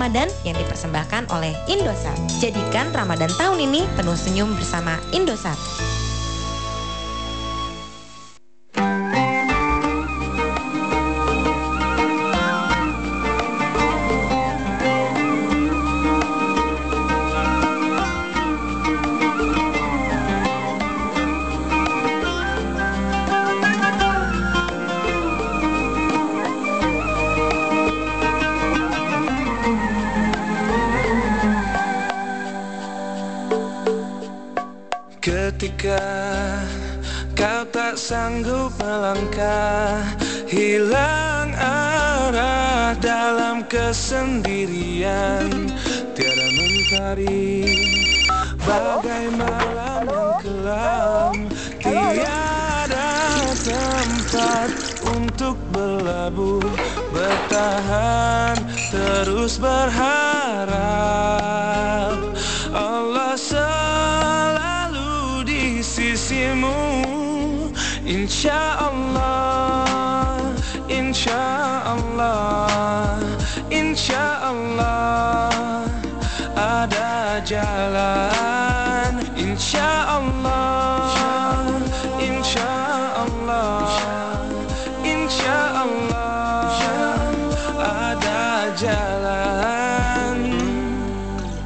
[0.00, 2.16] Ramadan yang dipersembahkan oleh Indosat.
[2.40, 5.60] Jadikan Ramadan tahun ini penuh senyum bersama Indosat.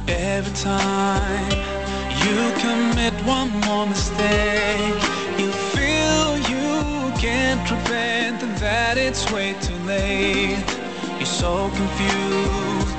[0.07, 1.49] Every time
[2.25, 5.01] you commit one more mistake,
[5.39, 10.65] you feel you can't prevent and that it's way too late.
[11.17, 12.97] You're so confused,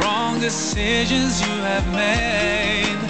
[0.00, 3.00] wrong decisions you have made.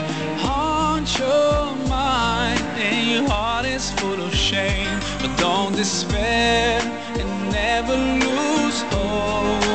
[0.40, 5.00] Haunt your mind and your heart is full of shame.
[5.20, 6.80] But don't despair
[7.18, 9.65] and never lose hope.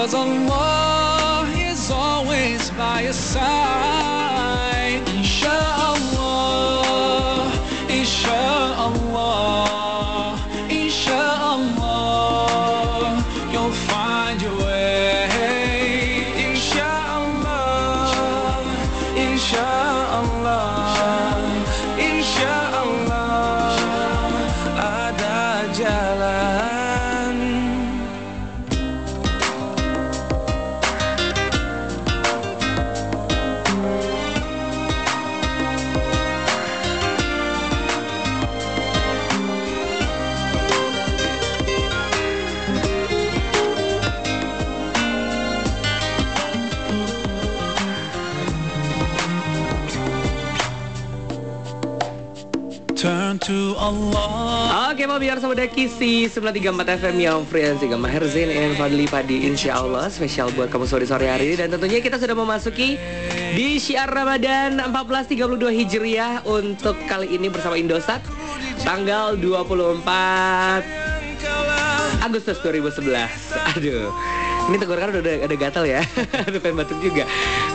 [0.00, 3.99] Cause Allah is always by your side.
[55.20, 60.48] Biar sama Kisi 934 FM yang frekuensi Gama Herzin and Fadli Padi Insya Allah spesial
[60.56, 62.96] buat kamu sore-sore hari ini dan tentunya kita sudah memasuki
[63.52, 68.24] di Syiar Ramadan 1432 Hijriah untuk kali ini bersama Indosat
[68.80, 70.00] tanggal 24
[72.24, 73.76] Agustus 2011.
[73.76, 74.08] Aduh.
[74.72, 76.04] Ini tenggorokan udah ada gatal ya
[76.48, 77.26] Udah pengen batuk juga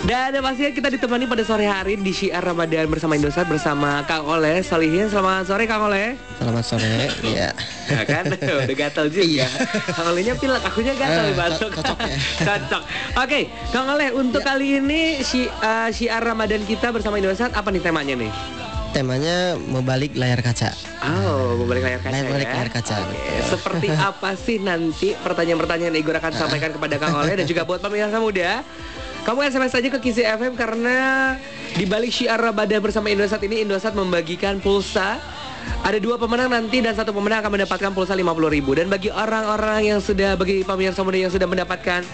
[0.03, 4.59] Dan pastinya kita ditemani pada sore hari Di Syiar Ramadan bersama Indosat Bersama Kang Oleh
[4.59, 7.56] Solihin Selamat sore Kang Oleh Selamat sore, ya.
[7.85, 8.28] Ya kan,
[8.59, 9.47] udah gatal juga.
[9.88, 11.69] Kang Olehnya pilek, akunya gatal Eh, batuk.
[11.72, 12.17] co- cocok ya.
[12.50, 12.83] Cocok.
[13.16, 13.39] Oke,
[13.72, 18.19] Kang Oleh untuk kali ini si uh, syiar Ramadan kita bersama Indosat apa nih temanya
[18.19, 18.31] nih?
[18.95, 20.72] Temanya membalik layar kaca.
[21.03, 22.53] Oh, membalik layar kaca Layar- balik ya.
[22.56, 23.44] layar kaca, betul.
[23.51, 27.83] Seperti apa sih nanti pertanyaan-pertanyaan yang Igor akan sampaikan kepada Kang Oleh dan juga buat
[27.83, 28.63] pemirsa muda?
[29.28, 30.95] Kamu SMS aja ke Kisi FM karena
[31.75, 35.19] di balik syiar Ramadan bersama Indosat ini Indosat membagikan pulsa
[35.83, 38.31] ada dua pemenang nanti dan satu pemenang akan mendapatkan pulsa 50.000
[38.79, 42.06] dan bagi orang-orang yang sudah bagi pemirsa muda yang sudah mendapatkan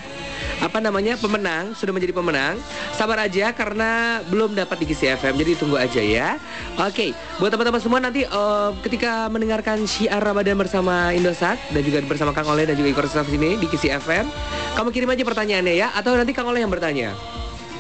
[0.62, 1.18] apa namanya?
[1.18, 2.56] Pemenang sudah menjadi pemenang.
[2.94, 6.38] Sabar aja karena belum dapat di Kisi FM jadi tunggu aja ya.
[6.78, 7.12] Oke
[7.42, 12.46] buat teman-teman semua nanti eh, ketika mendengarkan syiar Ramadan bersama Indosat dan juga bersama Kang
[12.54, 14.30] Oleh dan juga Ikor Staff sini di Kisi FM
[14.78, 17.18] kamu kirim aja pertanyaannya ya atau nanti Kang Oleh yang bertanya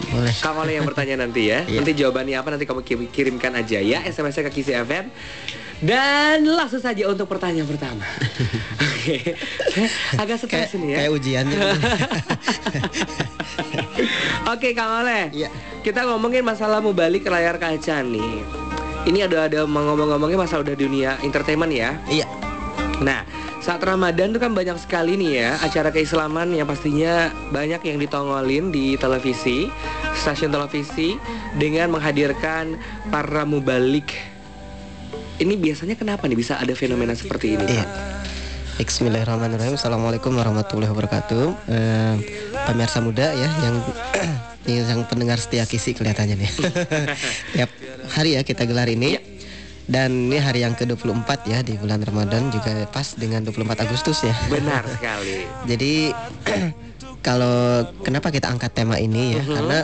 [0.03, 0.33] Boleh.
[0.33, 1.77] Oleh yang bertanya nanti ya Iya.
[1.77, 5.09] nanti jawabannya apa nanti kamu ki- kirimkan aja ya SMS-nya ke Kisi FM
[5.81, 8.06] dan langsung saja untuk pertanyaan pertama
[9.01, 9.33] Oke
[10.13, 11.45] agak stres ini ya kayak ujian.
[14.48, 15.50] Oke Kang Oleh Iya.
[15.81, 18.42] Kita ngomongin masalah mau balik ke layar kaca nih
[19.04, 22.25] Ini ada ada mau ngomong-ngomongin masalah udah dunia entertainment ya Iya.
[23.00, 23.25] Nah
[23.62, 28.74] saat Ramadan tuh kan banyak sekali nih ya acara keislaman yang pastinya banyak yang ditongolin
[28.74, 29.69] di televisi,
[30.18, 31.13] stasiun televisi
[31.62, 32.74] dengan menghadirkan
[33.13, 34.18] para mubalik.
[35.38, 37.66] Ini biasanya kenapa nih bisa ada fenomena seperti ini?
[37.69, 37.86] Iya.
[38.81, 39.78] Bismillahirrahmanirrahim.
[39.78, 41.46] Assalamualaikum warahmatullahi wabarakatuh.
[41.69, 42.16] Eh,
[42.66, 43.75] pemirsa muda ya yang
[44.90, 46.52] yang pendengar setia kisi kelihatannya nih.
[47.54, 47.69] Tiap
[48.10, 49.31] hari ya kita gelar ini.
[49.83, 54.36] Dan ini hari yang ke-24 ya di bulan Ramadan juga pas dengan 24 Agustus ya.
[54.48, 55.45] Benar sekali.
[55.69, 55.94] Jadi
[57.28, 59.44] kalau kenapa kita angkat tema ini ya?
[59.44, 59.80] Karena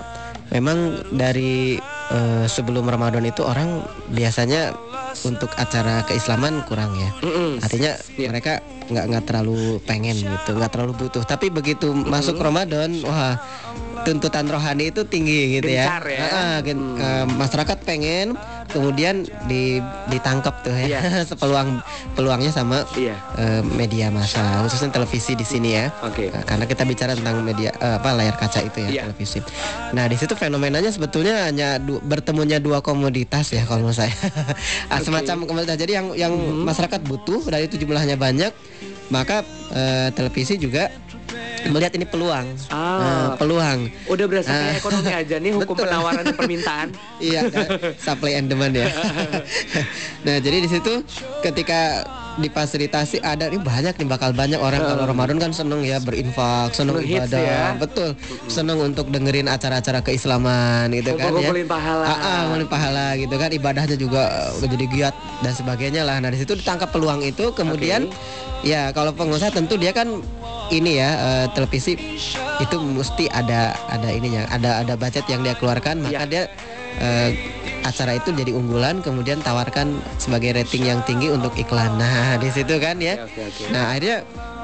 [0.47, 0.77] memang
[1.11, 1.75] dari
[2.07, 4.71] eh, sebelum Ramadan itu orang biasanya
[5.25, 7.09] untuk acara keislaman kurang ya.
[7.19, 7.59] Mm-mm.
[7.59, 8.27] Artinya Iya.
[8.29, 8.53] mereka
[8.87, 11.25] nggak nggak terlalu pengen gitu, nggak terlalu butuh.
[11.25, 13.35] Tapi begitu masuk Ramadan, wah
[14.05, 15.89] tuntutan rohani itu tinggi gitu ya.
[15.89, 16.19] Gencar ya.
[16.29, 20.99] Ah, gen- eh, masyarakat pengen, kemudian di, ditangkap tuh ya, Iya.
[21.41, 21.79] peluang
[22.13, 23.15] peluangnya sama Iya.
[23.35, 25.91] eh, media massa, khususnya televisi di sini ya.
[26.01, 26.29] Oke.
[26.29, 29.01] Nah, karena kita bicara tentang media eh, apa layar kaca itu ya Iya.
[29.05, 29.39] televisi.
[29.91, 34.13] Nah di situ fenomenanya sebetulnya hanya du- bertemunya dua komoditas ya kalau menurut saya.
[34.87, 35.75] Ah, Semacam komoditas.
[35.75, 36.63] Jadi yang yang Mhm.
[36.63, 38.51] masyarakat butuh dan itu jumlahnya banyak,
[39.07, 40.87] maka eh, televisi juga
[41.71, 42.45] melihat ini peluang.
[42.71, 42.77] Ah.
[42.77, 43.79] Nah, peluang.
[44.07, 44.79] Udah berdasarkan Ah.
[44.79, 45.85] ekonomi aja nih hukum Betul.
[45.87, 46.87] penawaran dan permintaan.
[47.27, 47.67] iya, kan?
[47.99, 48.87] supply and demand ya.
[50.25, 51.03] nah, jadi di situ
[51.43, 56.69] ketika difasilitasi ada nih banyak nih bakal banyak orang kalau Ramadan kan seneng ya berinfak,
[56.71, 57.73] seneng ibadah, ya.
[57.75, 58.13] betul.
[58.45, 61.49] Seneng untuk dengerin acara-acara keislaman gitu kan ya.
[61.65, 62.05] Pahala.
[62.05, 66.21] Ah, ah, pahala gitu kan ibadahnya juga uh, jadi giat dan sebagainya lah.
[66.21, 68.07] Nah, di situ ditangkap peluang itu kemudian
[68.61, 70.21] ya kalau pengusaha tentu dia kan
[70.69, 71.95] ini ya eh, televisi
[72.57, 76.25] itu mesti ada ada ininya, ada ada budget yang dia keluarkan maka Ya.
[76.25, 76.43] dia
[76.97, 77.29] eh,
[77.81, 79.87] acara itu jadi unggulan kemudian tawarkan
[80.17, 81.93] sebagai rating yang tinggi untuk iklan.
[81.97, 83.15] Nah, di situ kan ya.
[83.21, 83.71] Oke, oke, oke.
[83.71, 84.17] Nah, akhirnya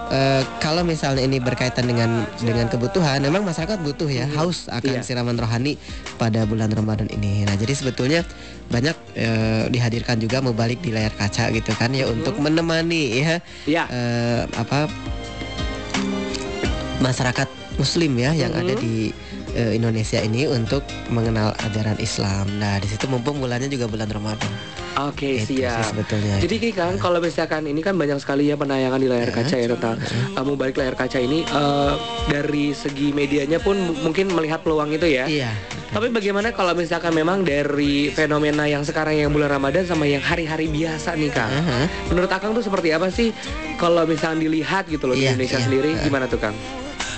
[0.09, 5.05] eh, kalau misalnya ini berkaitan dengan dengan kebutuhan, memang masyarakat butuh ya, haus akan Iya.
[5.05, 5.77] siraman rohani
[6.15, 7.45] pada bulan Ramadan ini.
[7.45, 8.25] Nah, jadi sebetulnya
[8.67, 13.83] banyak eh, dihadirkan juga mubalik di layar kaca gitu kan ya untuk menemani ya Ya.
[13.87, 14.89] eh, apa
[17.03, 19.11] masyarakat Muslim ya yang ada di
[19.51, 20.79] eh, Indonesia ini untuk
[21.09, 22.47] mengenal ajaran Islam.
[22.55, 24.47] Nah, di situ mumpung bulannya juga bulan Ramadan.
[24.93, 25.89] Oke, Itu sih siap.
[25.89, 26.37] sebetulnya.
[26.37, 29.97] Jadi kan kalau misalkan ini kan banyak sekali ya penayangan di layar kaca ya tentang
[30.31, 31.93] kamu balik layar kaca ini eh,
[32.29, 35.25] dari segi medianya pun mu- mungkin melihat peluang itu ya.
[35.25, 35.49] Iya.
[35.89, 40.65] Tapi bagaimana kalau misalkan memang dari fenomena yang sekarang yang bulan Ramadan sama yang hari-hari
[40.65, 41.49] biasa nih Kang?
[41.49, 41.89] Aha.
[42.09, 43.33] Menurut Akang tuh seperti apa sih
[43.77, 45.65] kalau misalnya dilihat gitu loh di Iya, Indonesia iya.
[45.65, 46.53] sendiri gimana tuh Kang?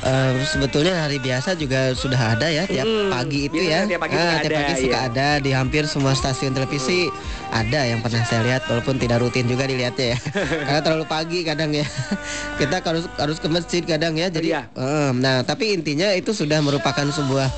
[0.05, 3.89] Eh, sebetulnya hari biasa juga sudah ada ya tiap Hmm, pagi itu ya.
[3.89, 5.09] tiap pagi Ah, tiap ada, pagi suka iya.
[5.09, 7.09] ada di hampir semua stasiun televisi
[7.49, 10.17] ada yang pernah saya lihat walaupun tidak rutin juga dilihatnya ya.
[10.69, 11.89] Karena terlalu pagi kadang ya.
[12.61, 14.29] Kita harus harus ke masjid kadang ya.
[14.29, 14.69] Jadi Iya.
[14.69, 17.49] eh, nah, tapi intinya itu sudah merupakan sebuah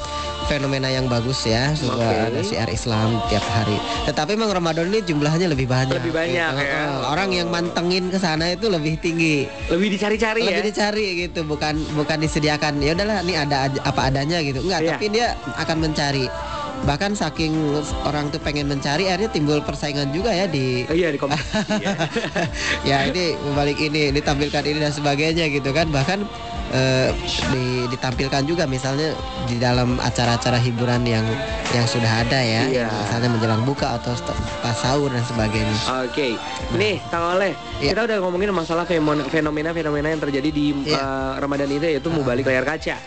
[0.48, 2.28] fenomena yang bagus ya, sebuah Oke.
[2.32, 3.76] ada syiar Islam tiap hari.
[4.04, 6.00] Tetapi memang Ramadan ini jumlahnya lebih banyak.
[6.00, 6.64] Lebih banyak, gitu.
[6.64, 6.82] ya.
[6.82, 10.50] Eh, Orang yang mantengin ke sana itu lebih tinggi Lebih dicari-cari ya?
[10.50, 14.92] lebih dicari gitu bukan bukan disediakan ya udahlah ini ada apa adanya gitu enggak Iya.
[14.94, 15.28] tapi dia
[15.58, 16.26] akan mencari
[16.80, 17.58] bahkan saking
[18.04, 21.94] orang tuh pengen mencari akhirnya timbul persaingan juga ya di Oh, iya di kompetisi ya.
[22.86, 26.22] ya ini balik ini ditampilkan ini dan sebagainya gitu kan bahkan
[26.70, 27.10] eh,
[27.50, 29.16] di- ditampilkan juga misalnya
[29.46, 31.24] di dalam acara-acara hiburan yang
[31.70, 34.12] yang sudah ada ya yang misalnya menjelang buka atau
[34.60, 36.36] pas sahur dan sebagainya Oke,
[36.74, 37.92] nih Kang Oleh, Iya.
[37.92, 38.84] kita udah ngomongin masalah
[39.28, 40.98] fenomena-fenomena yang terjadi di Iya.
[40.98, 42.98] uh, Ramadan itu yaitu mubalik layar kaca.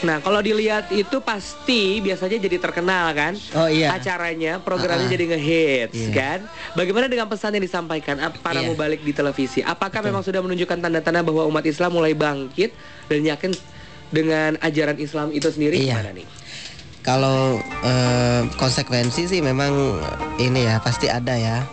[0.00, 3.36] Nah, kalau dilihat itu pasti biasanya jadi terkenal kan?
[3.54, 5.12] oh iya Acaranya, programnya Ah, ah.
[5.12, 6.08] jadi ngehits Iya.
[6.10, 6.38] kan?
[6.72, 8.68] Bagaimana dengan pesan yang disampaikan para Iya.
[8.68, 9.60] mubalik di televisi?
[9.60, 12.72] Apakah memang sudah menunjukkan tanda-tanda bahwa umat Islam mulai bangkit
[13.06, 13.52] dan yakin
[14.10, 16.02] dengan ajaran Islam itu sendiri Iya.
[16.02, 16.26] gimana nih?
[17.00, 19.96] Kalau eh, konsekuensi sih memang
[20.36, 21.64] ini ya pasti ada ya.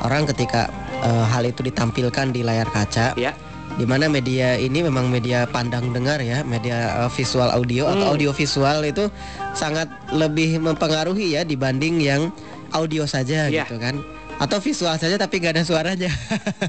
[0.00, 0.70] Orang ketika
[1.02, 3.34] eh, hal itu ditampilkan di layar kaca, Ya.
[3.74, 8.12] di mana media ini memang media pandang dengar ya, media eh, visual audio atau Hmm.
[8.14, 9.10] audio visual itu
[9.52, 12.30] sangat lebih mempengaruhi ya dibanding yang
[12.70, 13.66] audio saja Iya.
[13.66, 13.98] gitu kan.
[14.36, 16.12] Atau visual saja tapi gak ada suaranya.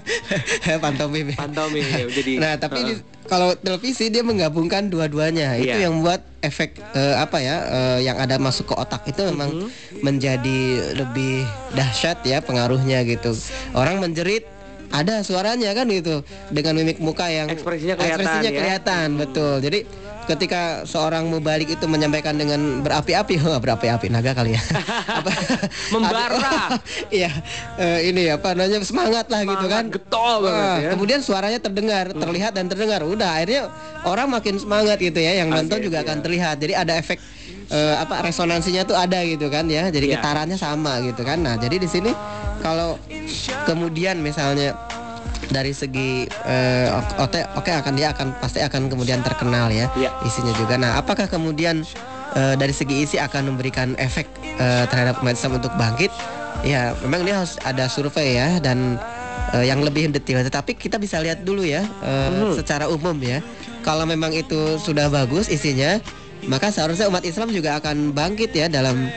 [0.83, 1.29] Pantomim.
[1.29, 1.37] ya.
[1.37, 2.33] Pantomim jadi.
[2.39, 5.55] Nah, tapi di- kalau televisi dia menggabungkan dua-duanya.
[5.55, 5.83] Itu Iya.
[5.83, 9.67] yang membuat efek eh, apa ya eh, yang ada masuk ke otak itu memang Mhm.
[9.99, 10.59] menjadi
[10.95, 11.43] lebih
[11.73, 13.35] dahsyat ya pengaruhnya gitu.
[13.73, 14.47] Orang menjerit
[14.87, 18.55] ada suaranya kan gitu dengan mimik muka yang Ekspresinya kelihatan, ekspresinya ya.
[18.55, 19.53] kelihatan, betul.
[19.59, 19.79] Jadi
[20.27, 24.61] ketika seorang mubalik itu menyampaikan dengan berapi-api, wah berapi-api naga kali ya.
[25.23, 25.31] apa
[25.89, 26.77] Membara.
[27.07, 27.31] Iya,
[27.79, 29.95] eh, ini apa namanya semangat lah gitu Semangat kan.
[29.95, 30.89] getol banget Wah, ya.
[30.93, 33.01] Kemudian suaranya terdengar, terlihat dan terdengar.
[33.07, 33.71] Udah akhirnya
[34.03, 35.39] orang makin semangat gitu ya.
[35.39, 36.23] Yang nonton juga akan iya.
[36.27, 36.55] terlihat.
[36.59, 37.17] Jadi ada efek
[37.71, 39.87] eh, apa resonansinya tuh ada gitu kan ya.
[39.87, 40.19] Jadi Iya.
[40.19, 41.39] getarannya sama gitu kan.
[41.39, 42.11] Nah, jadi di sini
[42.59, 42.99] kalau
[43.63, 44.75] kemudian misalnya
[45.47, 46.87] dari segi eh,
[47.17, 50.11] oke oke akan dia akan pasti akan kemudian terkenal ya Iya.
[50.21, 50.75] isinya juga.
[50.75, 51.83] Nah, apakah kemudian
[52.33, 56.11] eh, dari segi isi akan memberikan efek eh, terhadap umat Islam untuk bangkit?
[56.61, 58.97] Ya, memang dia harus ada survei ya dan
[59.53, 60.43] eh, yang lebih detail.
[60.43, 62.55] Tetapi kita bisa lihat dulu ya eh, Mhm.
[62.55, 63.39] secara umum ya.
[63.81, 65.95] Kalau memang itu sudah bagus isinya,
[66.43, 69.07] maka seharusnya umat Islam juga akan bangkit ya dalam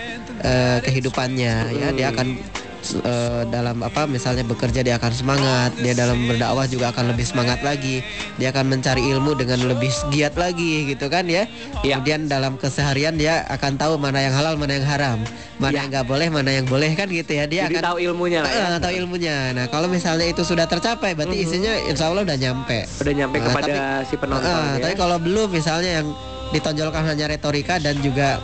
[0.40, 1.88] eh, kehidupannya ya.
[1.90, 2.38] Dia akan
[2.82, 7.60] eh, dalam apa misalnya bekerja dia akan semangat, dia dalam berdakwah juga akan lebih semangat
[7.60, 8.00] lagi.
[8.36, 11.44] Dia akan mencari ilmu dengan lebih giat lagi gitu kan ya.
[11.80, 11.96] Iya.
[11.96, 15.18] Kemudian dalam keseharian dia akan tahu mana yang halal, mana yang haram,
[15.56, 15.78] mana Iya.
[15.78, 17.44] yang nggak boleh, mana yang boleh kan gitu ya.
[17.44, 18.66] Dia Jadi akan tahu ilmunya lah ya.
[18.66, 19.36] Eh, tahu ilmunya.
[19.52, 22.88] Nah, kalau misalnya itu sudah tercapai, berarti isinya insya Allah udah nyampe.
[22.98, 24.82] Udah nyampe Nah, kepada tapi- si penonton Eh, ya.
[24.88, 26.08] Tapi kalau belum, misalnya yang
[26.50, 28.42] ditonjolkan hanya retorika dan juga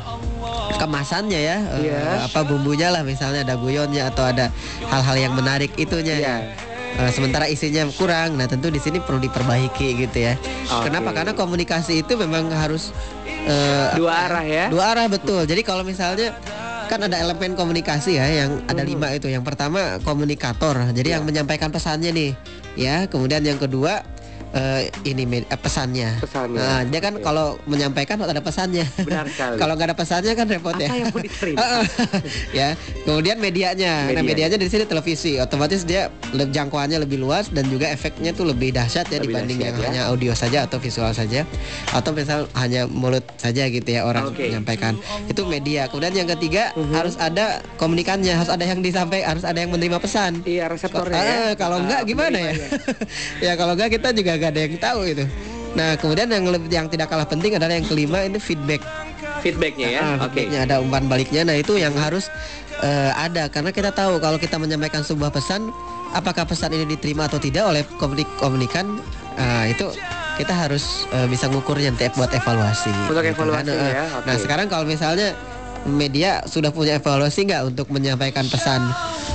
[0.75, 2.27] kemasannya ya, eh, Iya.
[2.27, 4.51] apa bumbunya lah, misalnya ada guyonnya atau ada
[4.83, 6.19] hal-hal yang menarik itunya.
[6.19, 6.37] Iya.
[6.43, 6.67] ya.
[6.97, 10.33] Eh, sementara isinya kurang, nah tentu di sini perlu diperbaiki gitu ya.
[10.73, 10.89] Oke.
[10.89, 11.13] Kenapa?
[11.13, 12.91] Karena komunikasi itu memang harus
[13.47, 14.67] eh, Dua arah ya.
[14.67, 15.45] Dua arah betul.
[15.45, 16.35] Jadi kalau misalnya
[16.87, 18.89] kan ada elemen komunikasi ya yang ada Mhm.
[18.91, 19.29] lima itu.
[19.29, 20.75] Yang pertama komunikator.
[20.91, 21.21] Jadi Iya.
[21.21, 22.31] yang menyampaikan pesannya nih,
[22.75, 23.07] ya.
[23.07, 24.03] Kemudian yang kedua
[24.53, 26.21] eh, ini med- eh, pesannya.
[26.21, 26.59] Pesannya.
[26.59, 27.25] Nah, dia kan Oke.
[27.25, 28.87] kalau menyampaikan ada pesannya.
[28.99, 29.57] Benar sekali.
[29.61, 30.88] kalau nggak ada pesannya kan repot Apa ya.
[30.95, 31.11] yang
[32.53, 32.69] ya.
[33.03, 34.11] Kemudian medianya.
[34.11, 34.57] Nah, Medianya.
[34.57, 35.37] di sini televisi.
[35.37, 39.73] Otomatis dia jangkauannya lebih luas dan juga efeknya tuh lebih dahsyat ya Lebih dibanding dahsyat
[39.73, 39.87] yang ya.
[39.88, 41.43] hanya audio saja atau visual saja.
[41.91, 44.49] Atau misal hanya mulut saja gitu ya orang Oke.
[44.49, 44.95] menyampaikan.
[45.26, 45.87] Itu media.
[45.88, 46.93] Kemudian yang ketiga Mhm.
[46.93, 50.43] harus ada komunikannya, harus ada yang disampaikan, harus ada yang menerima pesan.
[50.43, 51.55] Iya reseptornya Ah, ya.
[51.55, 52.53] kalau Ah, enggak gimana ya?
[53.47, 55.25] ya kalau enggak kita juga gak ada yang tahu itu.
[55.76, 58.81] Nah kemudian yang lebih yang tidak kalah penting adalah yang kelima ini feedback.
[59.45, 60.00] Feedbacknya ya.
[60.00, 60.40] Ah, Oke.
[60.40, 61.45] feedbacknya ada umpan baliknya.
[61.45, 62.33] Nah itu yang harus
[62.81, 65.69] eh, ada karena kita tahu kalau kita menyampaikan sebuah pesan,
[66.12, 68.99] apakah pesan ini diterima atau tidak oleh komunik komunikan
[69.37, 69.93] ah, itu
[70.37, 72.93] kita harus eh, bisa ngukurnya nanti buat evaluasi.
[73.09, 74.43] Untuk gitu evaluasi Eh, ya, Nah oke.
[74.43, 75.37] sekarang kalau misalnya
[75.87, 78.83] media sudah punya evaluasi nggak untuk menyampaikan pesan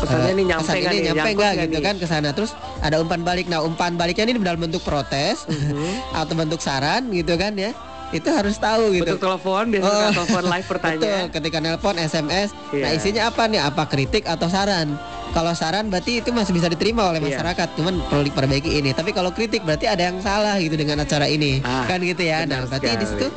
[0.01, 1.05] Pesannya eh, nih nyampe pesan nggak ini nih?
[1.05, 1.83] nyampe Nyangkut nggak nggak gitu nih?
[1.83, 5.89] kan ke sana terus ada umpan balik nah umpan baliknya ini dalam bentuk protes Mhm.
[6.21, 7.71] atau bentuk saran gitu kan ya
[8.11, 10.01] itu harus tahu gitu Bentuk telepon biasanya Oh.
[10.01, 10.99] kan telepon live pertanyaan.
[10.99, 12.49] Betul, ketika nelpon SMS.
[12.51, 12.87] Nah, Iya.
[12.93, 13.61] isinya apa nih?
[13.61, 14.99] Apa kritik atau saran?
[15.31, 17.39] Kalau saran berarti itu masih bisa diterima oleh Iya.
[17.39, 18.91] masyarakat, cuman perlu diperbaiki ini.
[18.91, 21.63] Tapi kalau kritik berarti ada yang salah gitu dengan acara ini.
[21.63, 22.43] Ah, kan gitu ya.
[22.43, 23.31] Nah, berarti di situ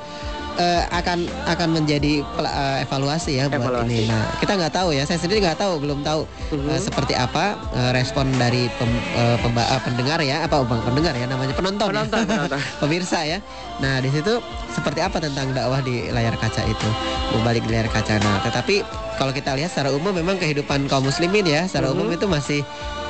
[0.54, 3.90] eh, akan akan menjadi eh, evaluasi ya buat Evaluasi.
[3.96, 3.99] ini.
[4.06, 5.02] Nah, kita nggak tahu ya.
[5.02, 6.68] Saya sendiri nggak tahu, belum tahu Mhm.
[6.68, 11.12] eh, seperti apa eh, respon dari pem- eh, pemba- eh, pendengar ya, apa bukan pendengar
[11.12, 11.88] ya namanya penonton.
[11.88, 11.92] ya.
[12.00, 12.61] Penonton, penonton.
[12.80, 13.38] pemirsa ya.
[13.76, 14.38] Nah di situ
[14.70, 16.88] seperti apa tentang dakwah di layar kaca itu,
[17.32, 18.18] membalik di layar kaca.
[18.18, 21.94] Nah tetapi kalau kita lihat secara umum memang kehidupan kaum muslimin ya, secara Mhm.
[21.94, 22.61] umum itu masih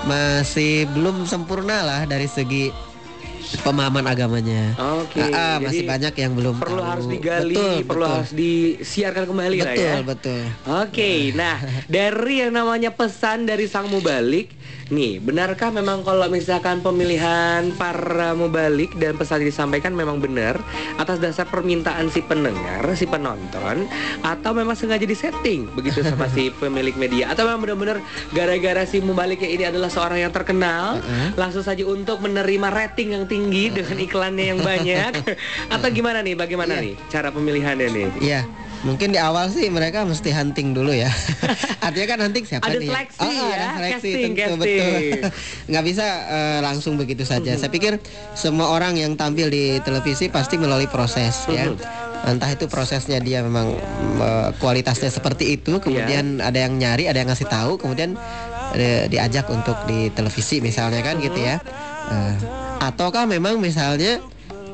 [0.02, 2.68] masih belum sempurna lah dari segi
[3.60, 4.72] pemahaman agamanya.
[5.00, 5.20] Oke.
[5.20, 6.90] Ah, ah, jadi masih banyak yang belum perlu tahu.
[6.90, 8.14] harus digali, Betul, perlu betul.
[8.16, 9.94] harus disiarkan kembali lah betul ya.
[10.02, 10.42] betul.
[10.82, 14.50] Oke, nah dari yang namanya pesan dari sang mubalik,
[14.88, 20.60] nih benarkah memang kalau misalkan pemilihan para mubalik dan pesan yang disampaikan memang benar
[20.96, 23.86] atas dasar permintaan si pendengar, si penonton,
[24.20, 27.98] atau memang sengaja disetting begitu sama si pemilik media, atau memang benar-benar
[28.30, 31.28] gara-gara si mubaliknya ini adalah seorang yang terkenal, Uh-uh.
[31.36, 35.12] langsung saja untuk menerima rating yang tinggi dengan iklannya yang banyak,
[35.74, 36.34] atau gimana nih?
[36.34, 36.84] Bagaimana Iya.
[36.84, 38.06] nih cara pemilihannya nih?
[38.22, 38.42] Iya.
[38.84, 41.08] Mungkin di awal sih mereka mesti hunting dulu ya.
[41.86, 42.88] Artinya kan hunting siapa Ada nih?
[42.92, 44.60] seleksi Oh, ya, ada seleksi casting, tentu casting.
[44.60, 45.00] betul.
[45.72, 47.56] Nggak bisa eh, langsung begitu saja.
[47.56, 47.96] Saya pikir
[48.36, 51.72] semua orang yang tampil di televisi pasti melalui proses ya.
[51.72, 51.80] Mhm.
[52.24, 53.72] Entah itu prosesnya dia memang
[54.20, 56.52] eh, kualitasnya seperti itu, kemudian Iya.
[56.52, 58.20] ada yang nyari, ada yang ngasih tahu, kemudian
[58.76, 61.56] eh, diajak untuk di televisi misalnya kan gitu ya.
[62.10, 62.34] Eh,
[62.84, 64.20] ataukah memang misalnya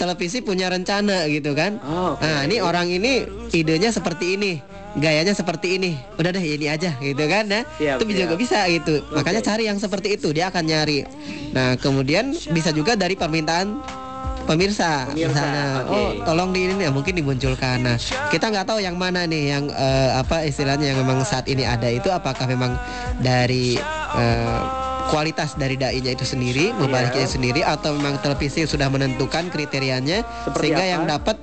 [0.00, 1.76] televisi punya rencana gitu kan?
[1.84, 2.24] Oh, oke.
[2.24, 4.56] Nah, ini orang ini idenya seperti ini,
[4.96, 5.92] gayanya seperti ini.
[6.16, 7.62] Udah deh ini aja gitu kan nah.
[7.76, 8.40] Siap, itu juga siap.
[8.40, 9.04] bisa gitu.
[9.12, 11.04] Makanya cari yang seperti itu, dia akan nyari.
[11.52, 13.76] Nah, kemudian bisa juga dari permintaan
[14.48, 15.94] pemirsa, Pemirsa, misalnya oke.
[15.94, 17.96] oh tolong di ini ya mungkin dimunculkan nah
[18.34, 21.86] kita nggak tahu yang mana nih yang eh, apa istilahnya yang memang saat ini ada
[21.86, 22.74] itu apakah memang
[23.22, 23.78] dari
[24.16, 24.60] eh,
[25.08, 27.32] kualitas dari dai-nya itu sendiri membaliknya Iya.
[27.32, 30.92] sendiri atau memang televisi sudah menentukan kriterianya Seperti sehingga apa?
[30.92, 31.36] yang dapat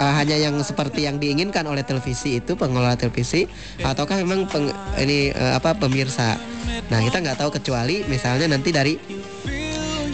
[0.00, 3.44] uh, hanya yang seperti yang diinginkan oleh televisi itu pengelola televisi
[3.78, 6.40] ataukah memang peng- ini uh, apa pemirsa
[6.88, 8.94] nah kita nggak tahu kecuali misalnya nanti dari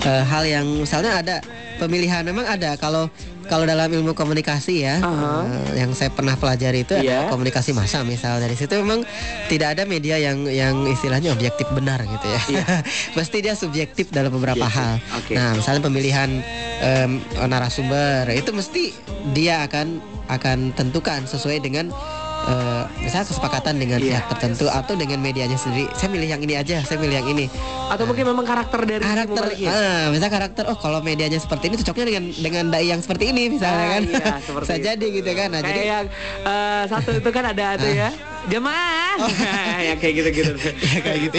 [0.05, 1.37] uh, hal yang misalnya ada
[1.79, 3.09] pemilihan memang ada kalau
[3.51, 7.27] kalau dalam ilmu komunikasi ya eh, yang saya pernah pelajari itu Iya.
[7.27, 9.03] ada komunikasi massa misal dari situ memang
[9.47, 12.67] tidak ada media yang yang istilahnya objektif benar gitu ya Iya.
[13.19, 15.03] pasti dia subjektif dalam beberapa Subjektif.
[15.03, 15.33] hal Oke.
[15.35, 16.31] nah misalnya pemilihan
[16.81, 18.95] em, narasumber itu mesti
[19.33, 21.91] dia akan akan tentukan sesuai dengan
[22.43, 24.07] eh, misalnya kesepakatan dengan Iya.
[24.17, 25.91] pihak tertentu atau dengan medianya sendiri.
[25.93, 27.47] Saya milih yang ini aja saya milih yang ini.
[27.87, 32.07] Atau mungkin memang karakter dari karakter ah, misalnya karakter oh kalau medianya seperti ini cocoknya
[32.07, 34.03] dengan dengan dai yang seperti ini misalnya Ah, kan.
[34.05, 34.27] iya,
[34.63, 34.85] bisa itu.
[34.87, 35.49] jadi gitu kan.
[35.51, 36.07] Nah kayak jadi yang
[36.43, 38.11] eh, satu itu kan ada tuh ya.
[38.41, 39.21] Jemaah.
[39.93, 40.53] Yang kayak gitu-gitu.
[40.97, 41.39] Ya kayak gitu.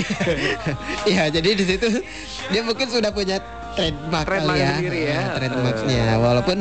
[1.07, 1.87] Ya jadi di situ
[2.47, 3.41] dia mungkin sudah punya
[3.73, 5.17] trademark, Trademark ya, ya.
[5.17, 6.03] Ah, trademarknya.
[6.19, 6.57] Walaupun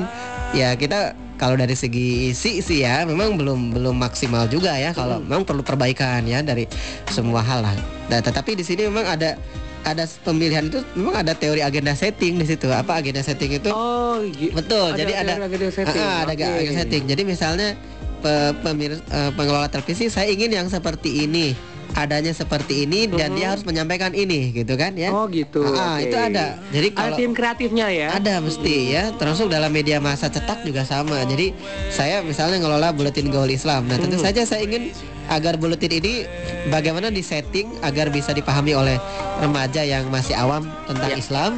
[0.53, 5.17] ya kita kalau dari segi isi sih ya memang belum belum maksimal juga ya kalau
[5.17, 5.25] Hmm.
[5.25, 6.69] memang perlu perbaikan ya dari
[7.09, 7.73] semua hal lah
[8.07, 9.41] nah, tetapi di sini memang ada
[9.81, 14.21] ada pemilihan itu memang ada teori agenda setting di situ apa agenda setting itu oh
[14.53, 16.45] Betul, jadi ada agenda setting Ah, ada Oke.
[16.45, 17.09] agenda setting.
[17.09, 17.73] Jadi misalnya
[18.21, 18.29] pe,
[18.61, 21.57] pemir- eh, pengelola televisi saya ingin yang seperti ini,
[21.93, 25.11] adanya seperti ini dan dia harus menyampaikan ini gitu kan ya.
[25.11, 26.07] Oh gitu Ah, oke.
[26.07, 26.59] itu ada.
[26.69, 30.83] Jadi ada kalau tim kreatifnya ya ada mesti ya, termasuk dalam media massa cetak juga
[30.83, 31.23] sama.
[31.25, 31.51] Jadi
[31.89, 33.87] saya misalnya ngelola buletin gaul Islam.
[33.87, 34.27] Nah, tentu Hmm.
[34.27, 34.95] saja saya ingin
[35.27, 36.27] agar buletin ini
[36.69, 38.99] bagaimana disetting agar bisa dipahami oleh
[39.39, 41.17] remaja yang masih awam tentang Ya.
[41.17, 41.53] Islam.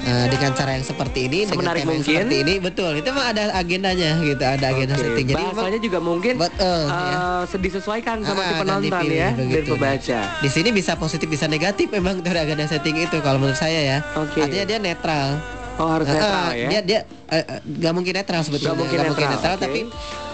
[0.00, 2.14] Eh, dengan cara yang seperti ini, dengan Semenarik tema yang mungkin.
[2.14, 2.92] seperti ini, betul.
[2.94, 5.26] Itu mah ada agendanya gitu, ada agenda Oke, setting.
[5.26, 7.58] Jadi bahasanya juga mungkin Betul, eh, ya.
[7.58, 9.50] disesuaikan sama Ah, si penonton dipilih ya begitu.
[9.50, 13.56] dan pembaca di sini bisa positif bisa negatif memang dari agenda setting itu kalau menurut
[13.56, 13.98] saya ya.
[14.14, 14.38] Oke.
[14.40, 15.57] Artinya dia netral.
[15.78, 18.74] Oh harus netral Ah, ya Dia dia eh, nggak mungkin netral sebetulnya.
[18.74, 19.62] Nggak mungkin Nggak netral, oke.
[19.62, 19.80] tapi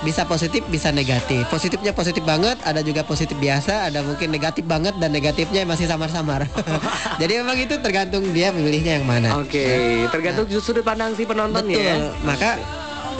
[0.02, 1.44] bisa positif bisa negatif.
[1.48, 6.44] Positifnya positif banget, ada juga positif biasa, ada mungkin negatif banget dan negatifnya masih samar-samar.
[7.20, 9.36] Jadi memang itu tergantung dia memilihnya yang mana.
[9.36, 9.64] oke
[10.10, 11.80] tergantung sudut pandang si penonton Betul.
[11.80, 12.60] ya Maka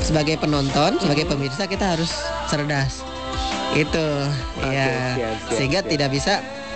[0.00, 2.11] sebagai penonton, sebagai pemirsa kita harus
[2.50, 3.00] cerdas.
[3.75, 4.07] Itu
[4.61, 4.87] Oke, ya.
[4.87, 5.90] siap, siap, Sehingga siap.
[5.90, 6.35] tidak bisa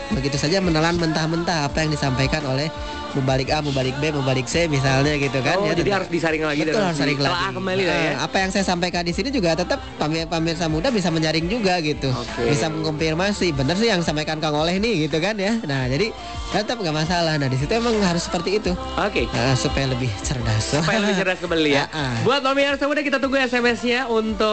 [0.09, 2.73] begitu saja menelan mentah-mentah apa yang disampaikan oleh
[3.11, 5.73] mubalik A, mubalik B, mubalik C misalnya gitu kan oh ya.
[5.73, 7.45] jadi tentang- harus disaring lagi Betul harus saring lagi.
[7.50, 11.09] kembali lah ya Eh, Apa yang saya sampaikan di sini juga tetap pemirsa muda bisa
[11.09, 12.09] menyaring juga gitu.
[12.11, 12.47] Oke.
[12.47, 15.56] Bisa mengkonfirmasi benar sih yang sampaikan Kang Oleh nih gitu kan ya.
[15.63, 16.13] Nah, jadi
[16.49, 17.35] tetap nggak masalah.
[17.35, 18.73] Nah, di situ emang harus seperti itu.
[18.95, 20.75] oke Eh, supaya lebih cerdas.
[20.75, 21.85] supaya lebih cerdas kembali ya.
[21.87, 22.15] Ah, ah.
[22.23, 24.52] Buat pemirsa muda kita tunggu SMS-nya untuk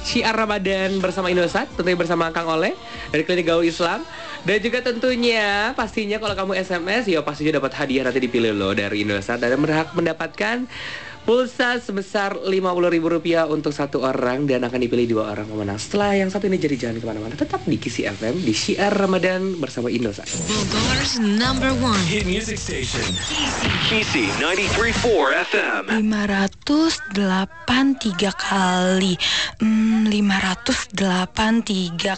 [0.00, 2.72] syiar Ramadan bersama Indosat, tentunya bersama Kang Oleh
[3.08, 4.02] dari Klinik Gaul Islam.
[4.38, 9.02] Dan juga tentunya pastinya kalau kamu SMS ya pastinya dapat hadiah nanti dipilih loh dari
[9.02, 10.70] Indosat dan berhak mendapatkan
[11.28, 15.76] pulsa sebesar Rp50.000 untuk satu orang dan akan dipilih dua orang pemenang.
[15.76, 19.60] Setelah yang satu ini jadi jangan ke mana-mana, tetap di Kisi FM di Syiar Ramadan
[19.60, 20.24] bersama Indosat.
[20.48, 22.00] Bogor's number one.
[22.08, 23.04] Hit music station.
[23.92, 26.00] Kisi 93.4 FM.
[26.00, 29.20] 583 kali
[29.60, 30.96] hmm, 583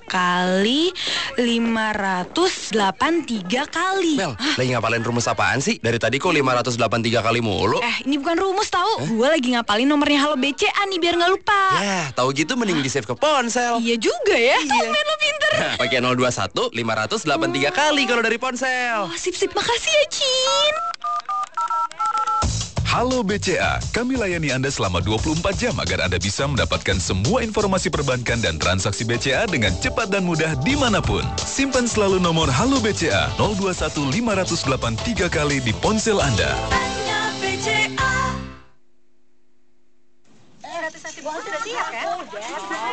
[0.07, 0.95] kali
[1.35, 5.83] 583 kali Mel, lagi ngapalin rumus apaan sih?
[5.83, 7.83] Dari tadi kok 583 kali mulu?
[7.83, 11.63] Eh ini bukan rumus tahu Gue lagi ngapalin nomornya Halo BCA nih biar nggak lupa
[11.81, 13.81] Ya, tahu gitu mending di save ke ponsel.
[13.81, 14.69] Iya juga ya Iya.
[14.85, 19.09] Tumben lo pinter Nah, Pakai 021 583 kali kalau dari ponsel.
[19.09, 20.75] Oh sip-sip makasih ya Cin
[22.91, 28.43] Halo BCA, kami layani Anda selama 24 jam agar Anda bisa mendapatkan semua informasi perbankan
[28.43, 31.23] dan transaksi BCA dengan cepat dan mudah di mana pun.
[31.39, 36.51] Simpan selalu nomor Halo BCA 021 583 kali di ponsel Anda.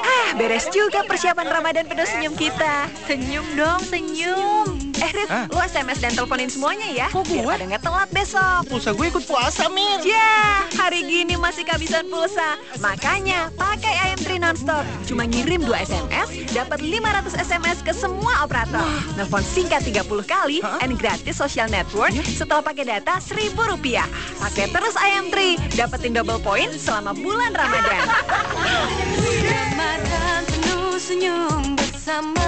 [0.05, 2.85] Ah, beres juga persiapan Ramadan penuh senyum kita.
[3.09, 4.76] Senyum dong, senyum.
[4.97, 7.07] Eh, Rif, lu SMS dan teleponin semuanya ya.
[7.13, 8.65] Biar pada nggak telat besok.
[8.65, 10.01] Pulsa gue ikut puasa, Mir.
[10.01, 12.57] Ya, hari gini masih kehabisan pulsa.
[12.81, 14.81] Makanya pakai IM3 nonstop.
[15.05, 18.81] Cuma ngirim 2 SMS, dapat 500 SMS ke semua operator.
[19.13, 24.07] Nelfon singkat 30 kali, and gratis social network setelah pakai data Rp1.000 rupiah.
[24.41, 25.37] Pakai terus IM3,
[25.77, 28.01] dapetin double point selama bulan Ramadan.
[29.47, 32.41] Ramadan penuh senyum bersama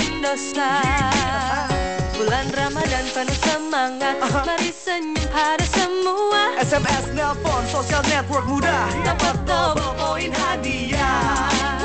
[0.00, 1.68] Indosat.
[2.16, 4.16] Bulan Ramadan penuh semangat.
[4.24, 6.56] Mari senyum pada semua.
[6.64, 8.88] SMS, nelpon, social network mudah.
[9.04, 11.79] Dapat double poin hadiah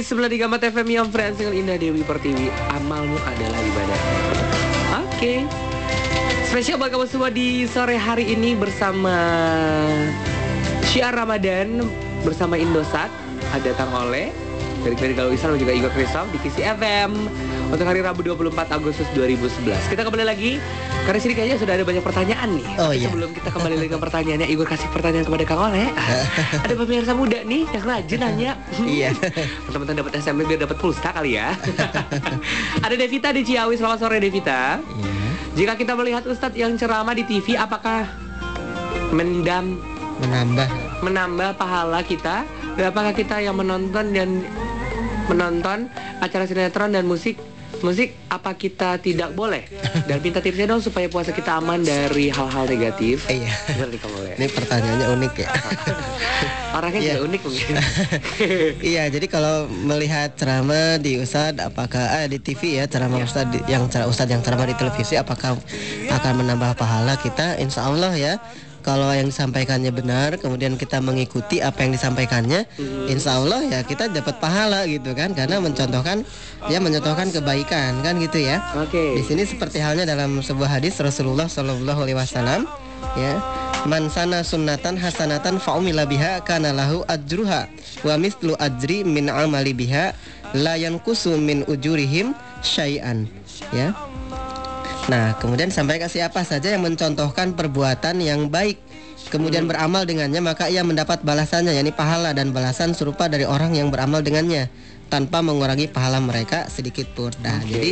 [0.00, 2.48] Kisi 93 FM yang friends dengan Indah Dewi Pertiwi.
[2.72, 4.00] Amalmu adalah ibadah.
[5.04, 5.44] Oke.
[6.48, 9.12] Spesial buat kamu semua di sore hari ini bersama
[10.88, 11.84] Syiar Ramadan
[12.24, 13.12] bersama Indosat.
[13.52, 14.32] Ada Kang Oleh
[14.80, 17.12] dari Galuh Isan dan juga Igor Kristal di Kisi FM
[17.70, 19.94] untuk hari Rabu 24 Agustus 2011.
[19.94, 20.58] Kita kembali lagi
[21.06, 22.66] karena sini kayaknya sudah ada banyak pertanyaan nih.
[22.76, 23.06] Oh, Tapi iya.
[23.06, 25.86] sebelum kita kembali lagi ke pertanyaannya, Igor kasih pertanyaan kepada Kang Oleh.
[26.66, 28.52] ada pemirsa muda nih yang rajin nanya.
[28.82, 29.08] Iya.
[29.70, 31.54] Teman-teman dapat SMP biar dapat pulsa kali ya.
[32.84, 33.78] ada Devita di Ciawi.
[33.78, 34.82] Selamat sore Devita.
[34.82, 35.14] Iya.
[35.54, 38.06] Jika kita melihat Ustadz yang ceramah di TV, apakah
[39.14, 39.78] mendam
[40.20, 40.68] Menambah.
[41.00, 42.44] menambah pahala kita
[42.76, 44.44] apakah kita yang menonton dan
[45.26, 45.88] menonton
[46.20, 47.40] acara sinetron dan musik
[47.80, 49.64] musik apa kita tidak boleh
[50.04, 53.50] dan minta tipsnya dong supaya puasa kita aman dari hal-hal negatif Iya.
[54.32, 55.48] Ini pertanyaannya unik ya.
[56.70, 57.12] orangnya Iya.
[57.12, 57.74] juga unik mungkin
[58.92, 63.64] iya, jadi kalau melihat ceramah di Ustad apakah eh, di TV ya ceramah Ustad di-
[63.66, 65.58] yang Ustad yang ceramah di televisi apakah
[66.08, 67.56] akan menambah pahala kita?
[67.56, 68.34] Insya Allah ya.
[68.80, 72.64] Kalau yang disampaikannya benar, kemudian kita mengikuti apa yang disampaikannya,
[73.12, 76.24] insya Allah ya kita dapat pahala gitu kan, karena mencontohkan,
[76.72, 78.64] ya mencontohkan kebaikan kan gitu ya.
[78.72, 82.64] oke Di sini seperti halnya dalam sebuah hadis Rasulullah Shallallahu Alaihi Wasallam,
[83.20, 83.36] ya,
[83.84, 87.68] man sana sunnatan hasanatan faumila biha kana lahu ajruha
[88.00, 90.16] wa mislu ajri min amali biha
[90.56, 92.32] la yankusu min ujurihim
[92.64, 93.28] syai'an,
[93.76, 93.92] ya.
[95.10, 98.78] Nah, kemudian sampai ke siapa saja yang mencontohkan perbuatan yang baik
[99.28, 103.92] kemudian beramal dengannya maka ia mendapat balasannya yakni pahala dan balasan serupa dari orang yang
[103.92, 104.70] beramal dengannya
[105.10, 107.34] tanpa mengurangi pahala mereka sedikit pun.
[107.42, 107.68] Nah, Oke.
[107.74, 107.90] jadi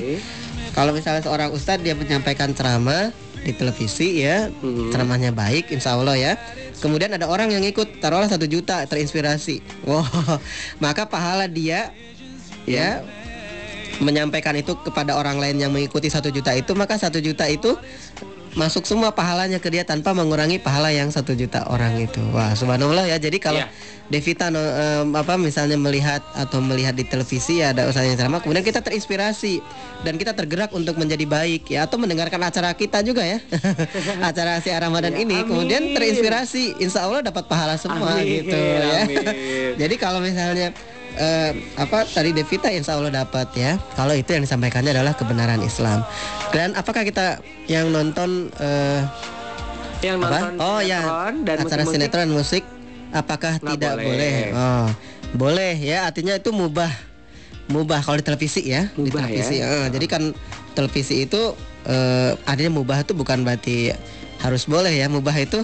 [0.72, 3.11] kalau misalnya seorang ustadz dia menyampaikan ceramah
[3.42, 4.94] di televisi ya, Mhm.
[4.94, 6.33] ceramahnya baik, insya Allah ya.
[6.78, 9.83] Kemudian ada orang yang ikut, taruhlah satu juta terinspirasi.
[9.83, 10.07] Wow,
[10.85, 11.90] maka pahala dia
[12.68, 13.02] ya
[13.98, 17.74] menyampaikan itu kepada orang lain yang mengikuti satu juta itu, maka satu juta itu
[18.56, 22.18] masuk semua pahalanya ke dia tanpa mengurangi pahala yang satu juta orang itu.
[22.32, 23.16] Wah, subhanallah ya.
[23.16, 23.96] Jadi kalau Iya.
[24.08, 28.64] Devita no- em, apa misalnya melihat atau melihat di televisi ya ada usahanya ceramah kemudian
[28.64, 29.61] kita terinspirasi
[30.00, 33.37] dan kita tergerak untuk menjadi baik ya atau mendengarkan acara kita juga ya
[34.24, 35.44] acara si Ramadan Ya, ini amin.
[35.44, 39.24] kemudian terinspirasi insya Allah dapat pahala semua Amin, gitu ya amin.
[39.84, 40.72] jadi kalau misalnya
[41.18, 46.07] eh, apa tadi Devita insya Allah dapat ya kalau itu yang disampaikannya adalah kebenaran Islam
[46.54, 49.02] dan apakah kita yang nonton eh,
[49.98, 50.54] yang apa?
[50.54, 51.02] nonton Oh ya,
[51.42, 52.62] dan acara musik-musik sinetron musik
[53.11, 54.07] apakah Nggak tidak boleh.
[54.07, 54.38] boleh?
[54.54, 54.88] Oh,
[55.35, 56.90] boleh ya, artinya itu mubah.
[57.68, 59.61] Mubah kalau di televisi ya, di Mubah televisi.
[59.61, 59.68] ya.
[59.68, 60.22] eh, jadi kan
[60.72, 61.52] televisi itu
[61.85, 63.92] eh artinya mubah itu bukan berarti
[64.40, 65.11] harus boleh ya.
[65.11, 65.61] Mubah itu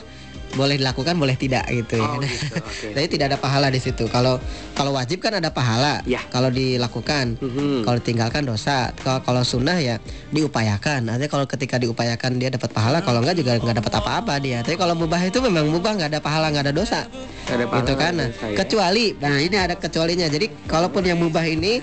[0.55, 2.07] boleh dilakukan, boleh tidak gitu ya.
[2.07, 2.87] Oh, gitu, oke.
[2.95, 4.07] Jadi tidak ada pahala di situ.
[4.07, 4.39] Kalau
[4.73, 6.03] kalau wajib kan ada pahala.
[6.05, 6.23] Ya.
[6.27, 7.83] Kalau dilakukan, Mhm.
[7.83, 8.95] kalau ditinggalkan dosa.
[8.97, 9.99] Kalau kalau sunnah ya
[10.31, 11.07] diupayakan.
[11.07, 14.59] Artinya kalau ketika diupayakan dia dapat pahala, kalau enggak juga nggak dapat apa-apa dia.
[14.61, 17.01] Tapi kalau mubah itu memang mubah nggak ada pahala, nggak ada dosa.
[17.07, 18.13] Nggak ada pahala, Gitu kan.
[18.15, 18.57] Nah, dosa, ya.
[18.57, 20.27] kecuali nah ini ada kecualinya.
[20.27, 21.83] Jadi kalaupun yang mubah ini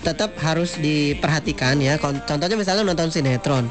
[0.00, 1.98] tetap harus diperhatikan ya.
[1.98, 3.66] Contohnya misalnya nonton sinetron.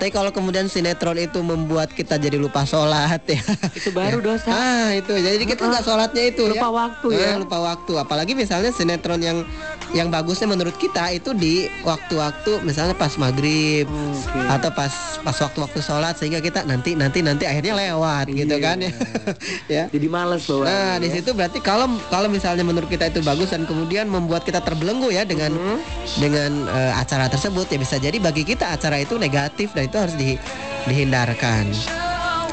[0.00, 3.36] Tapi kalau kemudian sinetron itu membuat kita jadi lupa sholat ya.
[3.70, 6.70] itu baru dosa Ah itu jadi kita nggak sholatnya itu Lupa ya.
[6.70, 7.26] waktu ya.
[7.26, 7.92] Ah, lupa waktu.
[7.96, 9.42] Apalagi misalnya sinetron yang
[9.90, 14.38] yang bagusnya menurut kita itu di waktu-waktu misalnya pas maghrib Oke.
[14.48, 18.62] atau pas pas waktu-waktu sholat sehingga kita nanti nanti nanti akhirnya lewat gitu Iya.
[18.62, 18.92] kan ya.
[19.76, 19.84] ya.
[19.88, 23.64] jadi males bawa Nah di situ berarti kalau kalau misalnya menurut kita itu bagus dan
[23.64, 25.78] kemudian membuat kita terbelenggu ya dengan Mhm.
[26.16, 30.14] dengan eh, acara tersebut ya bisa jadi bagi kita acara itu negatif dan itu harus
[30.14, 30.38] di-
[30.86, 31.66] dihindarkan.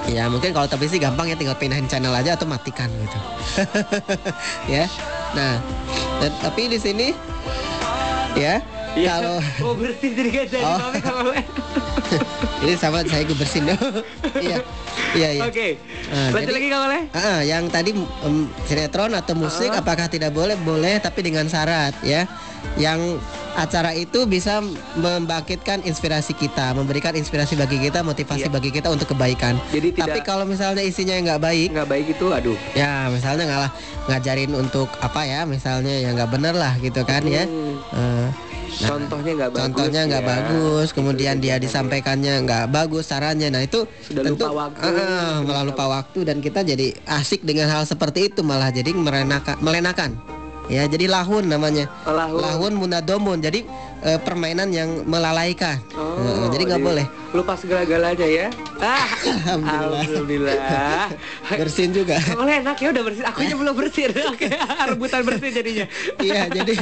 [0.07, 3.19] Ya mungkin kalau televisi gampang ya tinggal pindahin channel aja atau matikan gitu.
[4.79, 4.87] ya.
[5.35, 5.59] Nah,
[6.23, 7.11] dan- tapi di sini
[8.39, 9.13] ya Iya.
[9.13, 10.77] kalau oh bersih jadi gak jadi Oh.
[10.79, 11.43] Mami, Oleh.
[12.63, 13.67] ini sama saya gue bersihin
[14.39, 14.57] Iya.
[15.13, 15.43] Iya iya.
[15.43, 15.67] oke
[16.07, 19.81] Nah, lanjut jadi- lagi Kang Oleh Ah, yang tadi em, sinetron atau musik Ah.
[19.81, 20.55] apakah tidak boleh?
[20.57, 22.23] Boleh tapi dengan syarat ya.
[22.75, 23.21] Yang
[23.53, 24.61] acara itu bisa
[24.95, 28.53] membangkitkan inspirasi kita, memberikan inspirasi bagi kita, motivasi Iya.
[28.53, 29.57] bagi kita untuk kebaikan.
[29.67, 33.71] Jadi tidak- Tapi kalau misalnya isinya nggak baik, nggak baik itu aduh ya misalnya ngalah
[34.07, 37.45] ngajarin untuk apa ya, misalnya yang nggak bener lah gitu kan ya.
[37.45, 38.29] Hmm.
[38.77, 40.29] Nah, contohnya nggak bagus contohnya nggak ya.
[40.29, 43.47] bagus, Itu kemudian dia disampaikannya nggak bagus caranya.
[43.49, 44.89] Nah itu Sudah tentu lupa waktu.
[45.49, 50.36] Malah lupa waktu dan kita jadi asik dengan hal seperti itu malah jadi merenakan, melenakan.
[50.67, 51.87] Ya, jadi lahun namanya.
[52.03, 52.39] Oh, lahun.
[52.43, 53.39] Lahun munadomun.
[53.39, 53.63] Jadi
[54.03, 55.79] eh, permainan yang melalaikan.
[55.95, 57.05] Oh, Heeh, jadi nggak boleh.
[57.31, 58.47] Lupa segala-galanya ya.
[58.83, 60.03] Ah, Alhamdulillah.
[60.03, 61.07] alhamdulillah.
[61.55, 62.19] Bersin juga.
[62.35, 63.23] Oleh enak ya udah bersih.
[63.31, 64.03] Aku aja belum bersih.
[64.31, 64.47] Oke,
[64.91, 65.85] rebutan bersih jadinya.
[66.19, 66.75] Iya, jadi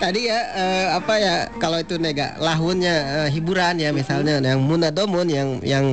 [0.00, 5.28] tadi ya eh, apa ya kalau itu nega lahunnya eh, hiburan ya misalnya yang munadomun
[5.28, 5.86] yang yang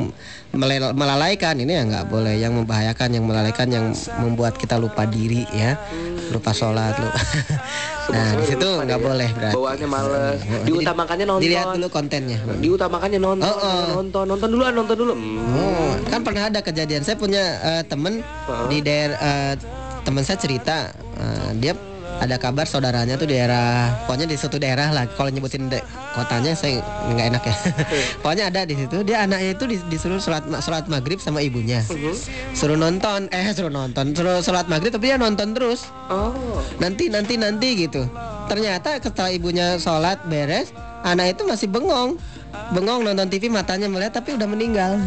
[0.96, 3.86] melalaikan ini ya nggak boleh yang membahayakan yang melalaikan yang
[4.24, 5.76] membuat kita lupa diri ya
[6.32, 7.10] lupa sholat lu
[8.16, 10.40] nah di situ nggak boleh berarti Bawaannya males.
[10.40, 11.44] Oh, Diutamakannya nonton.
[11.44, 13.86] dilihat dulu kontennya Diutamakannya nonton, Oh, oh.
[14.00, 15.14] nonton, nonton dulu, nonton dulu.
[15.14, 15.60] Hmm.
[15.60, 17.04] Oh, kan pernah ada kejadian.
[17.04, 18.24] Saya punya eh, temen
[18.72, 19.54] di daerah eh,
[20.04, 21.76] teman saya cerita eh, dia
[22.18, 25.06] ada kabar saudaranya tuh di daerah pokoknya di suatu daerah lah.
[25.14, 25.86] Kalau nyebutin de-
[26.18, 26.82] kotanya saya
[27.14, 27.56] nggak enak ya.
[28.26, 28.98] Pokoknya ada di situ.
[29.06, 31.86] Dia anaknya itu dis- disuruh sholat sholat maghrib sama ibunya.
[32.58, 34.18] Suruh nonton eh suruh nonton.
[34.18, 35.90] Suruh sholat maghrib tapi dia nonton terus.
[36.10, 36.34] Oh.
[36.82, 38.10] nanti nanti nanti gitu.
[38.50, 40.74] Ternyata setelah ibunya sholat beres
[41.06, 42.18] anak itu masih bengong.
[42.74, 44.98] Bengong nonton TV matanya melihat tapi udah meninggal.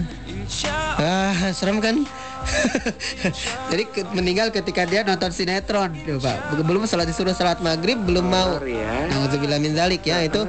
[1.01, 2.07] Ah serem kan
[3.70, 5.92] jadi ke- meninggal ketika dia nonton sinetron.
[5.94, 8.59] Pak belum sholat disuruh sholat maghrib belum mau.
[8.62, 9.09] ya.
[9.11, 10.44] Nauzubillah min zalik ya itu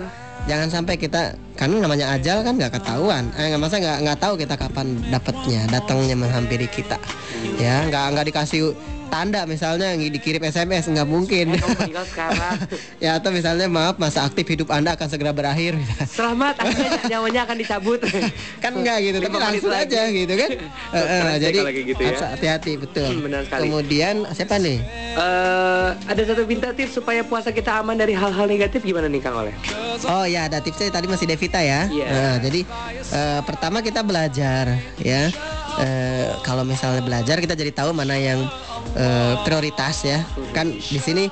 [0.50, 3.30] jangan sampai kita kan namanya ajal kan nggak ketahuan.
[3.38, 6.98] Eh nggak masa nggak nggak tahu kita kapan dapatnya datangnya menghampiri kita.
[7.62, 8.74] Ya nggak nggak dikasih
[9.12, 12.56] tanda misalnya yang dikirim SMS nggak mungkin Kamu meninggal sekarang.
[13.04, 15.76] ya atau misalnya maaf masa aktif hidup anda akan segera berakhir
[16.10, 18.00] Selamat, akhirnya nyawanya akan dicabut.
[18.64, 19.92] kan enggak gitu tapi langsung lagi.
[19.92, 20.50] aja gitu kan
[20.92, 22.16] Eh, eh, jadi gitu ya.
[22.30, 23.62] hati-hati betul Hmm, benar sekali.
[23.68, 24.80] kemudian siapa nih
[25.12, 29.36] Eh, ada satu minta tips supaya puasa kita aman dari hal-hal negatif gimana nih Kang
[29.36, 29.52] Oleh?
[30.04, 31.84] Oh ya ada tipsnya tadi masih Devita ya.
[31.86, 32.06] Iya.
[32.08, 32.62] Nah, jadi
[33.12, 35.28] eh, pertama kita belajar ya.
[35.80, 38.44] Eh, kalau misalnya belajar kita jadi tahu mana yang
[38.98, 40.20] eh, prioritas ya.
[40.52, 41.32] Kan di sini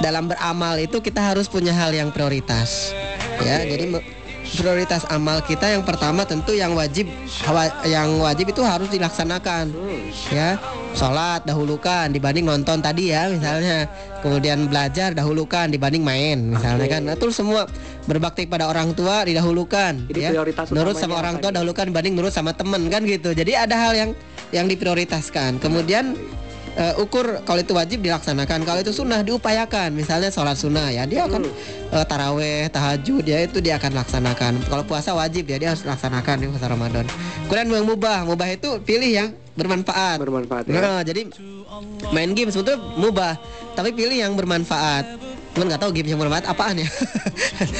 [0.00, 2.90] dalam beramal itu kita harus punya hal yang prioritas.
[3.40, 4.04] Ya, jadi me-
[4.56, 7.06] prioritas amal kita yang pertama tentu yang wajib
[7.86, 9.70] yang wajib itu harus dilaksanakan.
[10.30, 10.58] Ya,
[10.94, 13.86] sholat dahulukan dibanding nonton tadi ya misalnya.
[14.20, 16.92] Kemudian belajar dahulukan dibanding main misalnya Oke.
[16.92, 17.02] kan.
[17.08, 17.64] Nah, terus semua
[18.04, 20.30] berbakti pada orang tua didahulukan Jadi ya.
[20.32, 23.92] prioritas nurut sama orang tua dahulukan dibanding nurut sama temen kan gitu jadi ada hal
[23.94, 24.10] yang
[24.50, 26.18] yang diprioritaskan kemudian
[26.72, 31.24] eh, ukur kalau itu wajib dilaksanakan kalau itu sunnah diupayakan misalnya sholat sunnah ya dia
[31.24, 31.54] akan Hmm.
[31.92, 36.36] eh, taraweh tahajud ya itu dia akan laksanakan kalau puasa wajib ya dia harus laksanakan
[36.36, 37.04] di puasa Ramadan
[37.46, 40.78] kemudian yang mubah mubah itu pilih yang bermanfaat Bermanfaat ya.
[40.78, 41.26] Nah, jadi
[42.10, 43.34] main game sebetulnya mubah
[43.72, 45.04] tapi pilih yang bermanfaat
[45.50, 46.86] cuman nggak tahu game yang bermanfaat apaan ya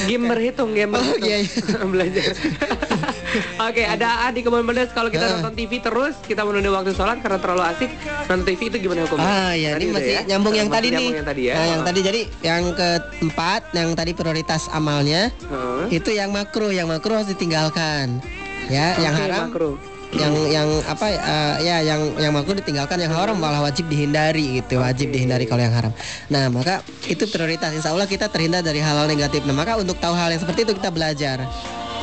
[0.03, 1.23] Game berhitung, game Oh, berhitung.
[1.23, 1.79] iya, iya.
[1.95, 2.23] Belajar.
[3.67, 5.31] Oke, ada A di Kebun Pedas kalau kita Ah.
[5.37, 7.89] nonton TV terus, kita menunda waktu sholat karena terlalu asik.
[8.25, 9.25] Nonton TV itu gimana hukumnya?
[9.25, 10.21] Ah ya, Tadi ini masih ya?
[10.27, 11.09] nyambung yang Masih tadi nih.
[11.13, 11.53] yang tadi ya.
[11.53, 15.83] Nah, yang tadi jadi yang keempat, yang tadi prioritas amalnya Heeh.
[15.93, 18.19] itu yang makruh, yang makruh harus ditinggalkan.
[18.67, 19.75] Ya, yang Oke, haram makruh.
[20.11, 24.75] yang yang apa eh, ya yang yang makruh ditinggalkan yang haram malah wajib dihindari gitu
[24.77, 25.95] wajib dihindari kalau yang haram
[26.27, 30.11] nah maka itu prioritas insya Allah kita terhindar dari hal-hal negatif nah maka untuk tahu
[30.11, 31.47] hal yang seperti itu kita belajar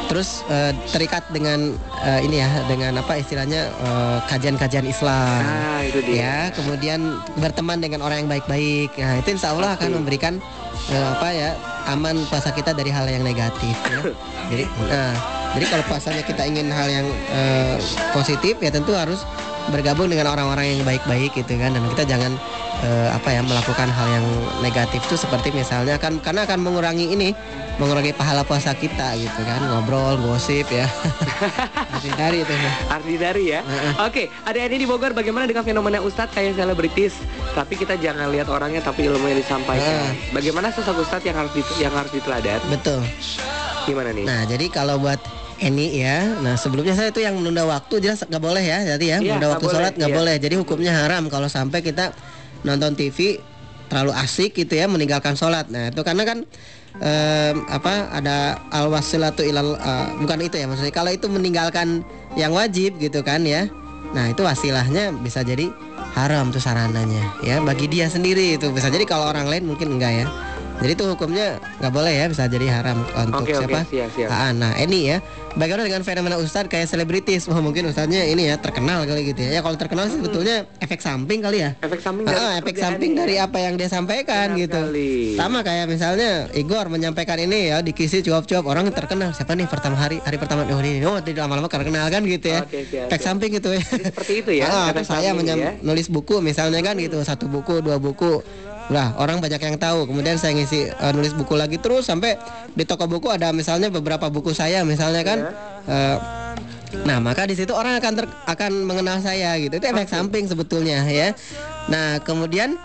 [0.09, 6.01] terus eh, terikat dengan eh, ini ya dengan apa istilahnya eh, kajian-kajian Islam Ah, itu
[6.03, 6.17] dia.
[6.17, 7.01] ya kemudian
[7.37, 10.41] berteman dengan orang yang baik-baik nah itu insya Allah akan memberikan
[10.89, 11.51] eh, apa ya
[11.87, 14.01] aman puasa kita dari hal yang negatif ya.
[14.51, 15.13] jadi nah,
[15.53, 17.77] jadi kalau puasanya kita ingin hal yang eh,
[18.11, 19.21] positif ya tentu harus
[19.69, 22.33] bergabung dengan orang-orang yang baik-baik gitu kan dan kita jangan
[22.85, 24.27] eh, apa ya melakukan hal yang
[24.65, 27.37] negatif itu seperti misalnya kan karena akan mengurangi ini
[27.79, 30.89] mengurangi pahala puasa kita gitu kan ngobrol gosip ya
[32.05, 32.73] hindari itu ya.
[32.91, 33.61] Arti dari ya.
[34.03, 35.13] Oke, ada ini di Bogor.
[35.15, 37.19] Bagaimana dengan fenomena Ustadz kayak selebritis?
[37.55, 40.11] Tapi kita jangan lihat orangnya, tapi ilmu yang disampaikan.
[40.11, 40.13] Ah.
[40.35, 42.61] Bagaimana sosok Ustadz yang harus yang harus diteladan?
[42.71, 43.01] betul
[43.89, 44.25] Gimana nih?
[44.29, 45.19] Nah, jadi kalau buat
[45.59, 49.17] Eni ya, nah sebelumnya saya itu yang menunda waktu jelas nggak boleh ya, jadi ya
[49.19, 50.19] Iya, menunda waktu boleh, sholat nggak iya.
[50.23, 50.35] boleh.
[50.39, 52.15] Jadi hukumnya haram kalau sampai kita
[52.63, 53.43] nonton TV
[53.91, 55.67] terlalu asik gitu ya meninggalkan sholat.
[55.67, 56.39] Nah itu karena kan
[57.01, 62.07] em, apa ada al wasilatu ilal eh, bukan itu ya maksudnya kalau itu meninggalkan
[62.39, 63.67] yang wajib gitu kan ya.
[64.15, 65.75] Nah itu wasilahnya bisa jadi
[66.15, 70.23] haram tuh sarananya ya bagi dia sendiri itu bisa jadi kalau orang lain mungkin enggak
[70.23, 70.27] ya.
[70.79, 73.83] Jadi itu hukumnya nggak boleh ya bisa jadi haram untuk oke, siapa?
[73.91, 74.31] siap, siap.
[74.31, 75.19] Ah, nah ini ya
[75.59, 79.51] bagaimana dengan fenomena ustadz kayak selebritis wah mungkin ustadznya ini ya terkenal kali gitu ya
[79.51, 83.11] ya kalau terkenal sih sebetulnya efek samping kali ya Efek samping dari Ah, efek samping
[83.13, 83.19] ya.
[83.19, 85.35] dari apa yang dia sampaikan Benar gitu sekali.
[85.35, 89.97] sama kayak misalnya Igor menyampaikan ini ya di kisi cuap-cuap orang terkenal siapa nih pertama
[89.97, 93.19] hari hari pertama oh ini oh tidak lama-lama terkenal kan gitu ya Oke, siap, efek
[93.19, 93.27] siap.
[93.27, 94.67] samping gitu ya Jadi seperti itu ya.
[94.79, 95.73] Ah, efek saya menyam- ya.
[95.81, 98.41] nulis buku misalnya kan gitu satu buku dua buku
[98.89, 100.09] Lah orang banyak yang tahu.
[100.09, 102.41] Kemudian saya ngisi eh, nulis buku lagi terus sampai
[102.73, 105.48] di toko buku ada misalnya beberapa buku saya misalnya kan.
[105.89, 106.17] Eh,
[107.05, 109.77] nah maka di situ orang akan ter- akan mengenal saya gitu.
[109.77, 111.37] Itu efek samping sebetulnya ya.
[111.93, 112.77] Nah kemudian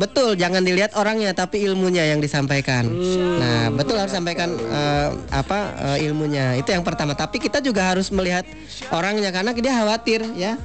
[0.00, 2.88] betul jangan dilihat orangnya tapi ilmunya yang disampaikan.
[3.36, 5.58] Nah betul harus sampaikan eh, apa
[5.92, 7.12] eh, ilmunya itu yang pertama.
[7.12, 8.48] Tapi kita juga harus melihat
[8.92, 10.56] orangnya karena dia khawatir ya.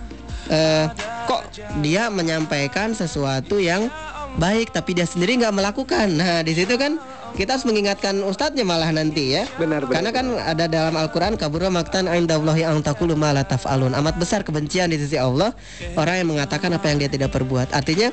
[0.45, 0.85] Eh,
[1.25, 1.41] kok
[1.81, 3.89] dia menyampaikan sesuatu yang
[4.35, 6.08] baik tapi dia sendiri nggak melakukan.
[6.12, 6.99] Nah di situ kan
[7.36, 9.44] kita harus mengingatkan ustadznya malah nanti ya.
[9.60, 9.94] Benar, benar.
[10.00, 13.92] Karena kan ada dalam Al-Qur'an kabura maktan indallahi an taqulu ma la taf'alun.
[13.92, 15.52] Amat besar kebencian di sisi Allah
[16.00, 17.75] orang yang mengatakan apa yang dia tidak perbuat.
[17.75, 18.10] Artinya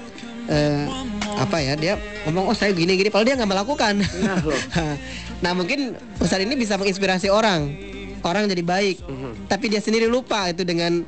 [0.51, 0.85] eh,
[1.39, 1.95] apa ya dia
[2.27, 3.95] ngomong oh saya gini gini padahal dia nggak melakukan.
[5.43, 7.71] nah mungkin ustadz ini bisa menginspirasi orang
[8.23, 9.03] orang jadi baik
[9.51, 11.03] tapi dia sendiri lupa itu dengan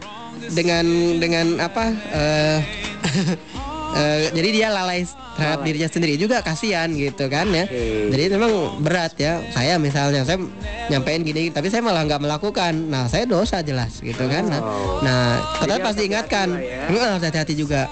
[0.51, 0.85] dengan
[1.23, 2.59] dengan apa eh,
[3.95, 5.07] eh, jadi dia lalai
[5.39, 7.65] terhadap dirinya sendiri juga kasihan gitu kan ya.
[8.11, 9.41] Jadi memang berat ya.
[9.55, 10.39] Saya misalnya saya
[10.91, 12.75] nyampein gini tapi saya malah nggak melakukan.
[12.91, 14.47] Nah saya dosa jelas gitu kan.
[14.51, 14.61] Nah,
[15.03, 15.23] nah
[15.63, 16.55] tetap pasti ingatkan.
[16.59, 17.87] Heeh, harus hati-hati juga.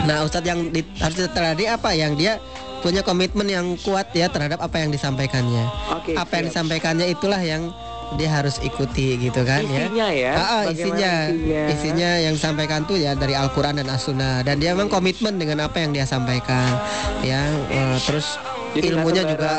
[0.00, 1.92] Nah, Ustadz yang di, harus terjadi apa?
[1.92, 2.32] Yang dia
[2.80, 5.64] punya komitmen yang kuat ya terhadap apa yang disampaikannya.
[5.92, 6.52] Oke, apa yang siap.
[6.56, 7.68] disampaikannya itulah yang
[8.14, 11.62] dia harus ikuti gitu kan Isinya ya, Ah, ah, bagaimana isinya, isinya.
[11.70, 15.78] isinya yang disampaikan tuh ya dari Al-Qur'an dan As-Sunnah dan dia memang komitmen dengan apa
[15.78, 16.74] yang dia sampaikan.
[17.20, 17.38] Ya,
[17.68, 18.34] eh, terus
[18.70, 19.50] Jadi ilmunya juga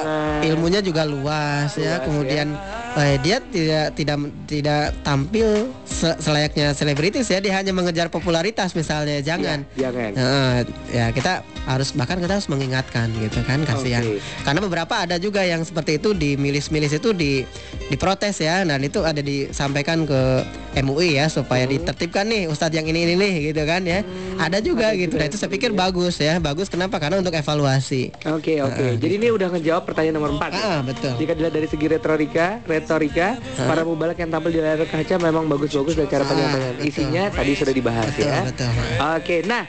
[0.41, 1.97] ilmunya juga luas, ya.
[1.97, 2.47] Luas, Kemudian
[2.93, 5.47] eh, dia tidak tidak tidak tampil
[5.83, 9.19] se- selayaknya selebritis ya, dia hanya mengejar popularitas misalnya.
[9.19, 9.67] Jangan.
[9.73, 10.11] Jangan.
[10.13, 10.55] Heeh,
[10.91, 14.01] ya kita harus bahkan kita harus mengingatkan gitu kan kasihan.
[14.01, 14.17] Oke.
[14.41, 17.43] Karena beberapa ada juga yang seperti itu di milis-milis itu di
[17.87, 18.63] diprotes ya.
[18.63, 20.47] Dan itu ada disampaikan ke
[20.77, 21.75] MUI ya supaya Hmm.
[21.77, 24.01] ditertibkan nih ustadz yang ini ini nih gitu kan ya.
[24.39, 25.15] ada juga gitu.
[25.15, 26.39] Nah itu saya pikir bagus ya.
[26.39, 26.97] Bagus kenapa?
[26.97, 28.09] Karena untuk evaluasi.
[28.25, 28.97] Oke oke.
[29.01, 31.17] Jadi ini udah ngejawab pertanyaan nomor 4 Ah, betul.
[31.17, 35.97] Jika dilihat dari segi retorika, retorika, para mubalak yang tampil di layar kaca memang bagus-bagus
[35.97, 36.73] dan cara penyampaian.
[36.85, 38.39] Isinya tadi sudah dibahas Betul, ya.
[38.45, 38.69] betul.
[39.17, 39.65] Oke, nah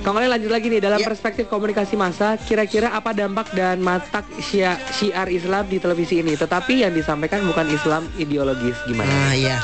[0.00, 5.28] Oleh lanjut lagi nih dalam perspektif komunikasi massa, kira-kira apa dampak dan matak syia- syiar
[5.28, 6.40] Islam di televisi ini?
[6.40, 9.12] Tetapi yang disampaikan bukan Islam ideologis gimana?
[9.28, 9.60] Ah iya.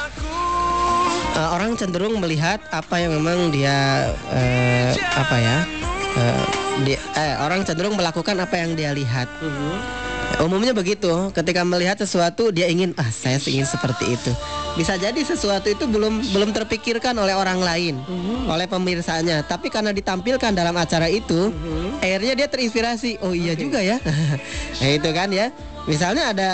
[1.32, 5.58] Eh, orang cenderung melihat apa yang memang dia eh, apa ya?
[6.16, 6.44] Eh,
[6.84, 9.28] dia, eh, orang cenderung melakukan apa yang dia lihat.
[10.36, 11.08] Umumnya begitu.
[11.32, 14.32] Ketika melihat sesuatu dia ingin ah saya ingin seperti itu.
[14.76, 17.94] Bisa jadi sesuatu itu belum belum terpikirkan oleh orang lain,
[18.44, 19.40] oleh pemirsanya.
[19.46, 21.54] Tapi karena ditampilkan dalam acara itu,
[22.04, 23.22] akhirnya dia terinspirasi.
[23.24, 23.96] Oh iya juga ya.
[24.82, 25.48] nah, itu kan ya.
[25.88, 26.50] Misalnya ada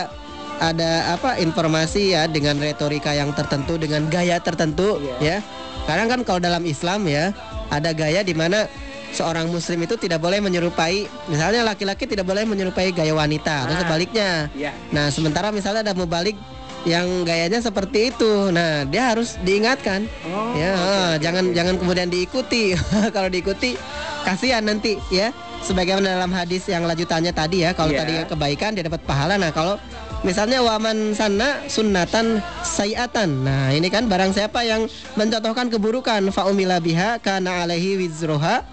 [0.62, 5.42] ada apa informasi ya dengan retorika yang tertentu dengan gaya tertentu ya.
[5.90, 7.34] Karena kan kalau dalam Islam ya
[7.66, 8.70] ada gaya di mana
[9.12, 13.80] seorang muslim itu tidak boleh menyerupai misalnya laki-laki tidak boleh menyerupai gaya wanita atau Ah,
[13.84, 14.30] sebaliknya.
[14.52, 14.72] iya.
[14.88, 16.34] Nah, sementara misalnya ada mubalik
[16.82, 18.50] yang gayanya seperti itu.
[18.50, 20.02] Nah, dia harus diingatkan.
[20.26, 22.74] Oh, ya, ah, jangan jangan kemudian diikuti.
[23.14, 23.78] kalau diikuti
[24.24, 25.30] kasihan nanti ya.
[25.62, 28.02] Sebagaimana dalam hadis yang lanjutannya tadi ya, kalau Iya.
[28.02, 29.38] tadi kebaikan dia dapat pahala.
[29.38, 29.78] Nah, kalau
[30.26, 33.30] misalnya waman sana sunnatan sayiatan.
[33.46, 38.66] Nah, ini kan barang siapa yang mencontohkan keburukan faumila biha kana alaihi wizruha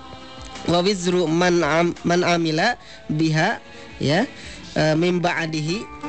[0.67, 0.83] wa
[1.29, 2.75] man am, man amila
[3.07, 3.61] biha
[4.01, 4.27] ya
[4.75, 5.99] e, min ba'dihi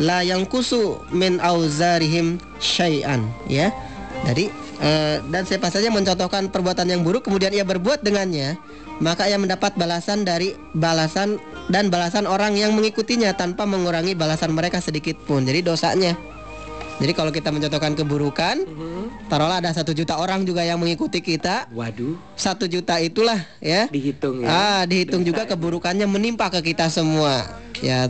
[0.00, 3.68] la yang kusu min auzarihim syai'an ya.
[4.24, 4.48] Jadi
[4.80, 8.56] eh, dan siapa saja mencontohkan perbuatan yang buruk kemudian ia berbuat dengannya,
[9.04, 11.36] maka ia mendapat balasan dari balasan
[11.68, 15.44] dan balasan orang yang mengikutinya tanpa mengurangi balasan mereka sedikit pun.
[15.44, 16.16] Jadi dosanya.
[17.00, 18.56] Jadi kalau kita mencontohkan keburukan,
[19.26, 24.44] taruhlah ada satu juta orang juga yang mengikuti kita, Waduh, satu juta itulah ya dihitung
[24.44, 24.48] ya.
[24.48, 27.48] Ah, dihitung juga keburukannya menimpa ke kita semua.
[27.80, 28.04] Ya.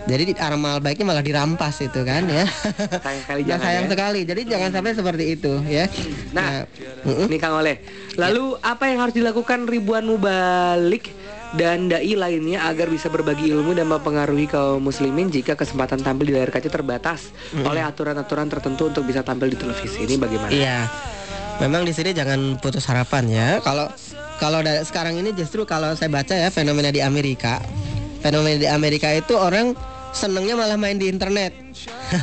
[0.00, 2.48] Jadi di- amal baiknya malah dirampas itu kan ya.
[3.04, 3.90] Sayang sekali Nah, jangan sayang ya.
[3.92, 4.20] sekali.
[4.24, 5.84] Jadi jangan sampai seperti itu ya.
[6.32, 6.64] Nah,
[7.04, 7.26] mm-mm.
[7.28, 7.84] Nih Kang Oleh.
[8.16, 11.12] Lalu apa yang harus dilakukan ribuan mubalik
[11.58, 16.34] dan dai lainnya agar bisa berbagi ilmu dan mempengaruhi kaum muslimin jika kesempatan tampil di
[16.38, 20.50] layar kaca terbatas oleh aturan-aturan tertentu untuk bisa tampil di televisi ini bagaimana?
[20.54, 20.86] Iya.
[21.60, 23.48] Memang di sini jangan putus harapan ya.
[23.60, 23.90] Kalau
[24.40, 27.60] kalau da- sekarang ini justru kalau saya baca ya fenomena di Amerika.
[28.24, 29.76] Fenomena di Amerika itu orang
[30.16, 31.52] senengnya malah main di internet.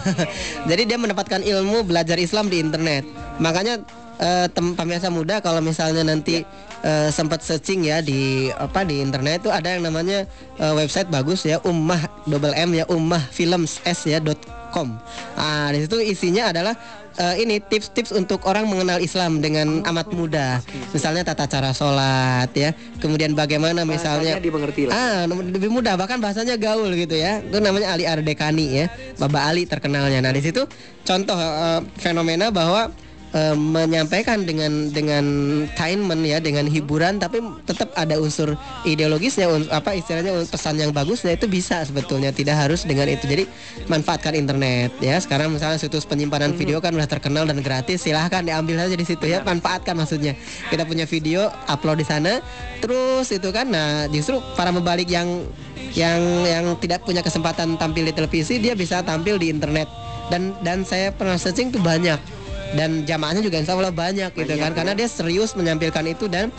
[0.69, 3.05] Jadi dia mendapatkan ilmu belajar Islam di internet.
[3.37, 3.83] Makanya
[4.17, 6.41] eh, tem pemirsa muda kalau misalnya nanti
[6.87, 10.23] eh, sempat searching ya di apa di internet itu ada yang namanya
[10.55, 14.39] eh, website bagus ya ummah double m ya ummah films s ya dot
[14.71, 14.95] com.
[15.35, 16.75] Ah di situ isinya adalah
[17.17, 20.63] eh, ini tips-tips untuk orang mengenal Islam dengan amat mudah.
[20.91, 24.93] Misalnya tata cara sholat ya, kemudian bagaimana misalnya Bahasanya dimengerti lah.
[24.95, 27.39] Ah, lebih mudah bahkan bahasanya gaul gitu ya.
[27.41, 28.85] Itu namanya Ali Ardekani ya.
[29.17, 30.19] Baba Ali terkenalnya.
[30.21, 30.67] Nah, di situ
[31.07, 32.91] contoh eh, fenomena bahwa
[33.33, 35.25] eh, menyampaikan dengan dengan
[35.67, 40.91] entertainment ya, dengan hiburan tapi tetap ada unsur ideologisnya uns- apa istilahnya un- pesan yang
[40.91, 43.27] bagusnya itu bisa sebetulnya tidak harus dengan itu.
[43.27, 43.43] Jadi
[43.87, 45.19] manfaatkan internet ya.
[45.19, 49.25] Sekarang misalnya situs penyimpanan video kan udah terkenal dan gratis, silahkan diambil aja di situ
[49.27, 49.43] ya.
[49.43, 50.35] Manfaatkan maksudnya.
[50.67, 52.39] Kita punya video upload di sana
[52.77, 55.45] terus itu kan nah justru para membalik yang
[55.97, 59.89] yang yang tidak punya kesempatan tampil di televisi dia bisa tampil di internet
[60.29, 62.19] dan dan saya pernah searching tuh banyak
[62.73, 64.71] dan jamaahnya juga insya Allah banyak gitu Banyak, kan.
[64.73, 64.97] Karena ya.
[64.97, 66.51] dia serius menampilkan itu dan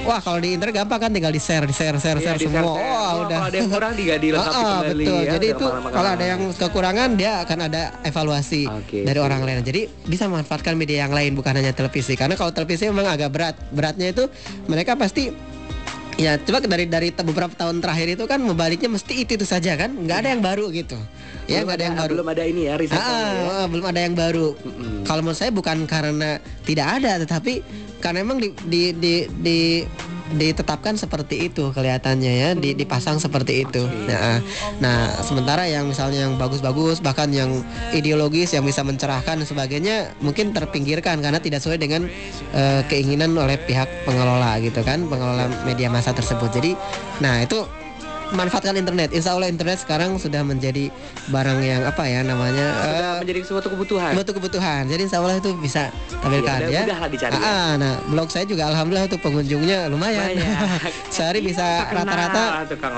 [0.00, 2.54] wah kalau di internet gampang kan tinggal di share di share share Iya, share di-share,
[2.56, 2.72] semua.
[2.72, 2.86] share.
[2.86, 3.28] wah Oh, udah.
[3.34, 5.18] kalau ada yang kurang juga dilengkapi Ah, ah, kembali betul.
[5.18, 9.60] ya, jadi itu kalau ada yang kekurangan dia akan ada evaluasi Oke, dari orang lain.
[9.60, 12.14] Jadi bisa memanfaatkan media yang lain bukan hanya televisi.
[12.14, 13.54] Karena kalau televisi memang agak berat.
[13.70, 14.24] Beratnya itu
[14.64, 15.28] mereka pasti
[16.20, 19.88] Ya coba dari dari beberapa tahun terakhir itu kan membaliknya mesti itu itu saja kan
[19.88, 21.00] nggak ada yang baru gitu
[21.48, 23.00] ya Belum nggak ada yang baru Belum ada ini ya riset.
[23.00, 24.46] Ah, ah, belum ada yang baru.
[25.08, 26.36] Kalau menurut saya bukan karena
[26.68, 27.64] tidak ada, tetapi
[28.04, 29.84] karena emang di, di, di, di-
[30.30, 33.82] ditetapkan seperti itu kelihatannya ya, di- dipasang seperti itu.
[34.06, 34.38] Nah,
[34.78, 40.54] nah, sementara yang misalnya yang bagus-bagus, bahkan yang ideologis yang bisa mencerahkan dan sebagainya, mungkin
[40.54, 42.06] terpinggirkan karena tidak sesuai dengan
[42.54, 46.50] eh, keinginan oleh pihak pengelola gitu kan, pengelola media massa tersebut.
[46.54, 46.72] Jadi,
[47.18, 47.79] nah itu
[48.30, 49.10] manfaatkan internet.
[49.10, 50.88] Insya Allah internet sekarang sudah menjadi
[51.28, 54.12] barang yang apa ya namanya Sudah eh, menjadi suatu kebutuhan.
[54.14, 54.82] suatu kebutuhan.
[54.86, 56.80] Jadi insya Allah itu bisa tampilkan Iya, ya.
[56.84, 57.40] mudah lah dicari ya.
[57.40, 60.28] Ah, ah, nah blog saya juga alhamdulillah untuk pengunjungnya lumayan.
[61.14, 62.42] Sehari bisa Terkenal rata-rata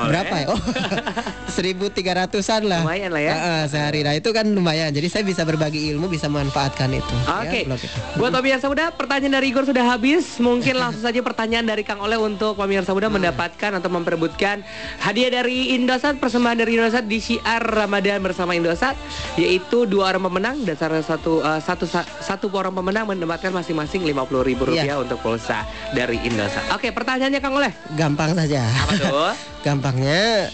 [0.09, 0.47] berapa ya?
[0.49, 0.61] Oh,
[1.53, 2.81] 1300-an lah.
[2.83, 3.33] Lumayan lah ya.
[3.33, 4.01] Ah, ah, sehari.
[4.01, 4.89] Nah itu kan lumayan.
[4.89, 7.15] Jadi saya bisa berbagi ilmu, bisa memanfaatkan itu.
[7.29, 7.99] Oke, ya, blog itu.
[8.17, 10.41] buat pemirsa muda, pertanyaan dari Igor sudah habis.
[10.41, 14.65] Mungkin langsung saja pertanyaan dari Kang Oleh untuk pemirsa muda mendapatkan atau memperebutkan
[14.99, 18.97] hadiah dari Indosat, persembahan dari Indosat di Syiar Ramadan bersama Indosat,
[19.35, 21.85] yaitu dua orang pemenang dan salah satu eh, satu
[22.19, 24.97] satu orang pemenang mendapatkan masing-masing lima puluh ribu rupiah Iya.
[24.99, 26.73] untuk pulsa dari Indosat.
[26.73, 27.71] Oke, pertanyaannya Kang Oleh.
[27.93, 28.65] Gampang saja.
[28.65, 29.33] Apa tuh?
[29.67, 30.49] Gampangnya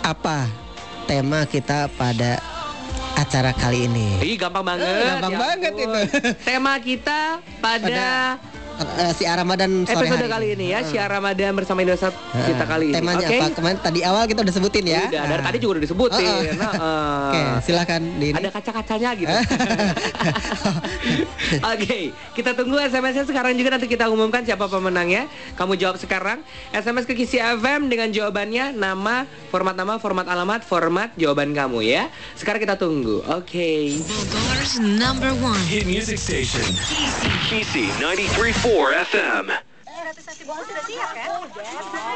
[0.00, 0.44] apa
[1.04, 2.40] tema kita pada
[3.14, 4.18] acara kali ini?
[4.20, 4.84] Ih, gampang banget.
[4.84, 5.86] Eh, gampang ya banget ampun.
[5.86, 6.00] itu.
[6.42, 7.20] Tema kita
[7.62, 8.36] pada,
[8.74, 10.82] Eh, si Ramadan sore episode hari kali ini ya.
[10.82, 12.98] Syiar Ramadan bersama Indosat kita kali ini.
[12.98, 13.38] Temanya Oke?
[13.38, 13.46] apa?
[13.54, 15.06] Kemarin tadi awal kita udah sebutin ya.
[15.06, 16.26] Udah, dari tadi juga udah disebutin.
[16.26, 16.42] Oh, oh.
[16.58, 17.30] Nah, eh.
[17.30, 18.38] Oke, silakan di ini.
[18.42, 19.30] Ada kaca-kacanya gitu.
[21.74, 21.98] Oke,
[22.34, 25.30] kita tunggu SMS-nya sekarang juga nanti kita umumkan siapa pemenangnya.
[25.54, 26.42] Kamu jawab sekarang.
[26.74, 29.22] SMS ke Kisi FM dengan jawabannya nama,
[29.54, 32.10] format nama, format alamat, format jawaban kamu ya.
[32.34, 33.22] Sekarang kita tunggu.
[33.30, 34.02] Oke.
[34.02, 35.62] Bogor's number one.
[35.70, 36.66] Hit music station.
[37.46, 39.52] Kisi 93.4 FM.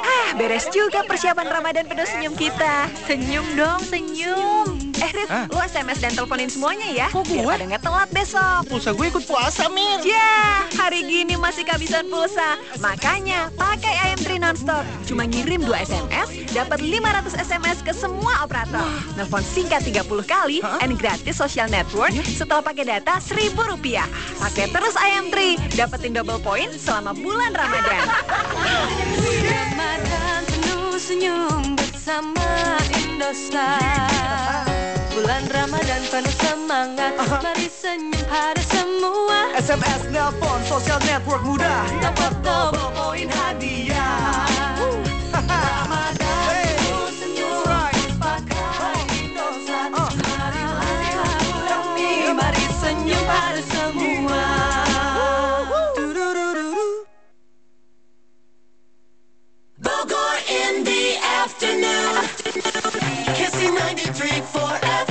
[0.00, 2.88] Ah, beres juga persiapan Ramadan penuh senyum kita.
[3.04, 4.77] Senyum dong, senyum.
[4.98, 7.06] Eh, Rit, lu SMS dan teleponin semuanya ya.
[7.14, 7.38] Kok gue?
[7.38, 8.60] Biar pada nggak telat besok.
[8.66, 10.02] Pulsa gue ikut puasa, Mir.
[10.02, 12.58] Ya, hari gini masih kehabisan pulsa.
[12.82, 14.82] Makanya pakai IM3 nonstop.
[15.06, 18.82] Cuma ngirim 2 SMS, dapat 500 SMS ke semua operator.
[19.14, 24.06] Nelfon singkat 30 kali, and gratis social network setelah pakai data 1000 rupiah.
[24.42, 25.36] Pakai terus IM3,
[25.78, 28.02] dapetin double point selama bulan Ramadan.
[29.46, 32.46] Ramadan penuh senyum bersama
[32.98, 34.67] Indosat
[35.18, 37.10] Bulan Ramadan penuh semangat.
[37.18, 39.50] Mari senyum pada semua.
[39.58, 41.82] SMS, nelpon, sosial network mudah.
[41.98, 44.46] Dapat double poin hadiah
[45.42, 46.22] Ramadan
[46.54, 47.66] penuh senyum.
[48.22, 51.10] Pakai Indosat Mari mari
[51.66, 54.46] kami Mari senyum pada semua.
[59.82, 62.22] Bogor in the afternoon.
[63.34, 65.07] Kissing 93.4 FM.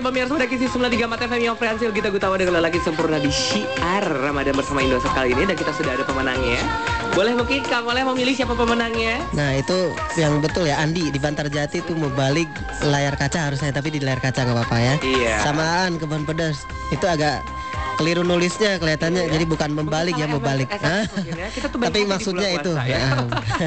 [0.00, 3.28] Oke pemirsa udah kisi 93 Mata FM yang Fransil Gita Gutawa dengan lagi sempurna di
[3.28, 6.56] Syiar Ramadan bersama Indosat kali ini Dan kita sudah ada pemenangnya
[7.12, 9.20] Boleh mungkin Kang Oleh memilih siapa pemenangnya?
[9.36, 12.48] Nah itu yang betul ya Andi di Bantar Jati tuh mau balik
[12.88, 14.94] layar kaca harusnya tapi di layar kaca nggak apa-apa ya.
[15.04, 15.36] Iya.
[15.44, 17.44] Samaan kebun pedas itu agak
[18.00, 20.72] keliru nulisnya kelihatannya jadi bukan membalik ya mau balik.
[20.72, 21.04] Hah?
[21.06, 21.48] Mungkin ya.
[21.52, 22.72] Kita tuh main Tapi maksudnya itu.
[22.72, 23.04] puasa, ya.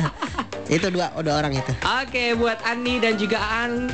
[0.76, 1.72] itu dua dua orang itu.
[2.02, 3.94] Oke buat Ani dan juga Aan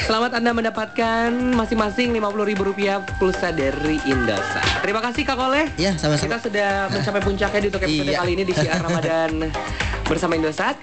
[0.00, 6.26] Selamat Anda mendapatkan masing-masing Rp50.000 pulsa dari Indosat Terima kasih Kak Oleh Ya sama-sama.
[6.26, 8.18] Kita sudah mencapai puncaknya di untuk episode Iya.
[8.18, 9.30] kali ini di Syiar Ramadan
[10.10, 10.82] bersama Indosat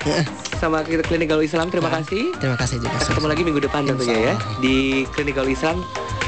[0.57, 2.95] Sama kita Klinik Galuh Islam Terima kasih Terima kasih juga.
[2.95, 4.75] Kita ketemu lagi minggu depan tentunya ya Di
[5.11, 5.77] Klinik Galuh Islam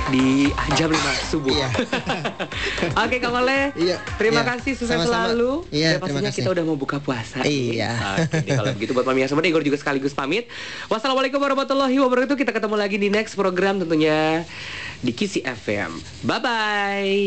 [0.10, 1.54] di jam 5 subuh
[3.02, 3.98] Oke Kang Oleh Iya.
[4.16, 4.50] Terima Iya.
[4.52, 5.30] kasih sukses Sama-sama.
[5.30, 6.38] selalu Iya, Dan pastinya kasih.
[6.38, 7.92] kita udah mau buka puasa Iya.
[8.20, 10.50] Oke, deh, kalau begitu buat pemirsa semua Igor juga sekaligus pamit.
[10.88, 12.36] Wassalamualaikum warahmatullahi wabarakatuh.
[12.36, 14.44] Kita ketemu lagi di next program tentunya
[15.00, 16.00] di Kisi FM.
[16.28, 17.20] Bye bye.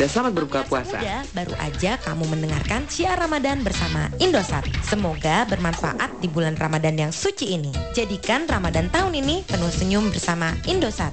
[0.00, 0.96] Dan selamat berbuka puasa.
[0.96, 4.64] Muda, baru aja kamu mendengarkan Syiar Ramadan bersama Indosat.
[4.80, 7.68] Semoga bermanfaat di bulan Ramadan yang suci ini.
[7.92, 11.12] Jadikan Ramadan tahun ini penuh senyum bersama Indosat.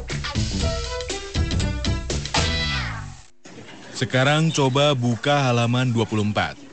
[3.97, 6.66] Sekarang coba buka halaman 24.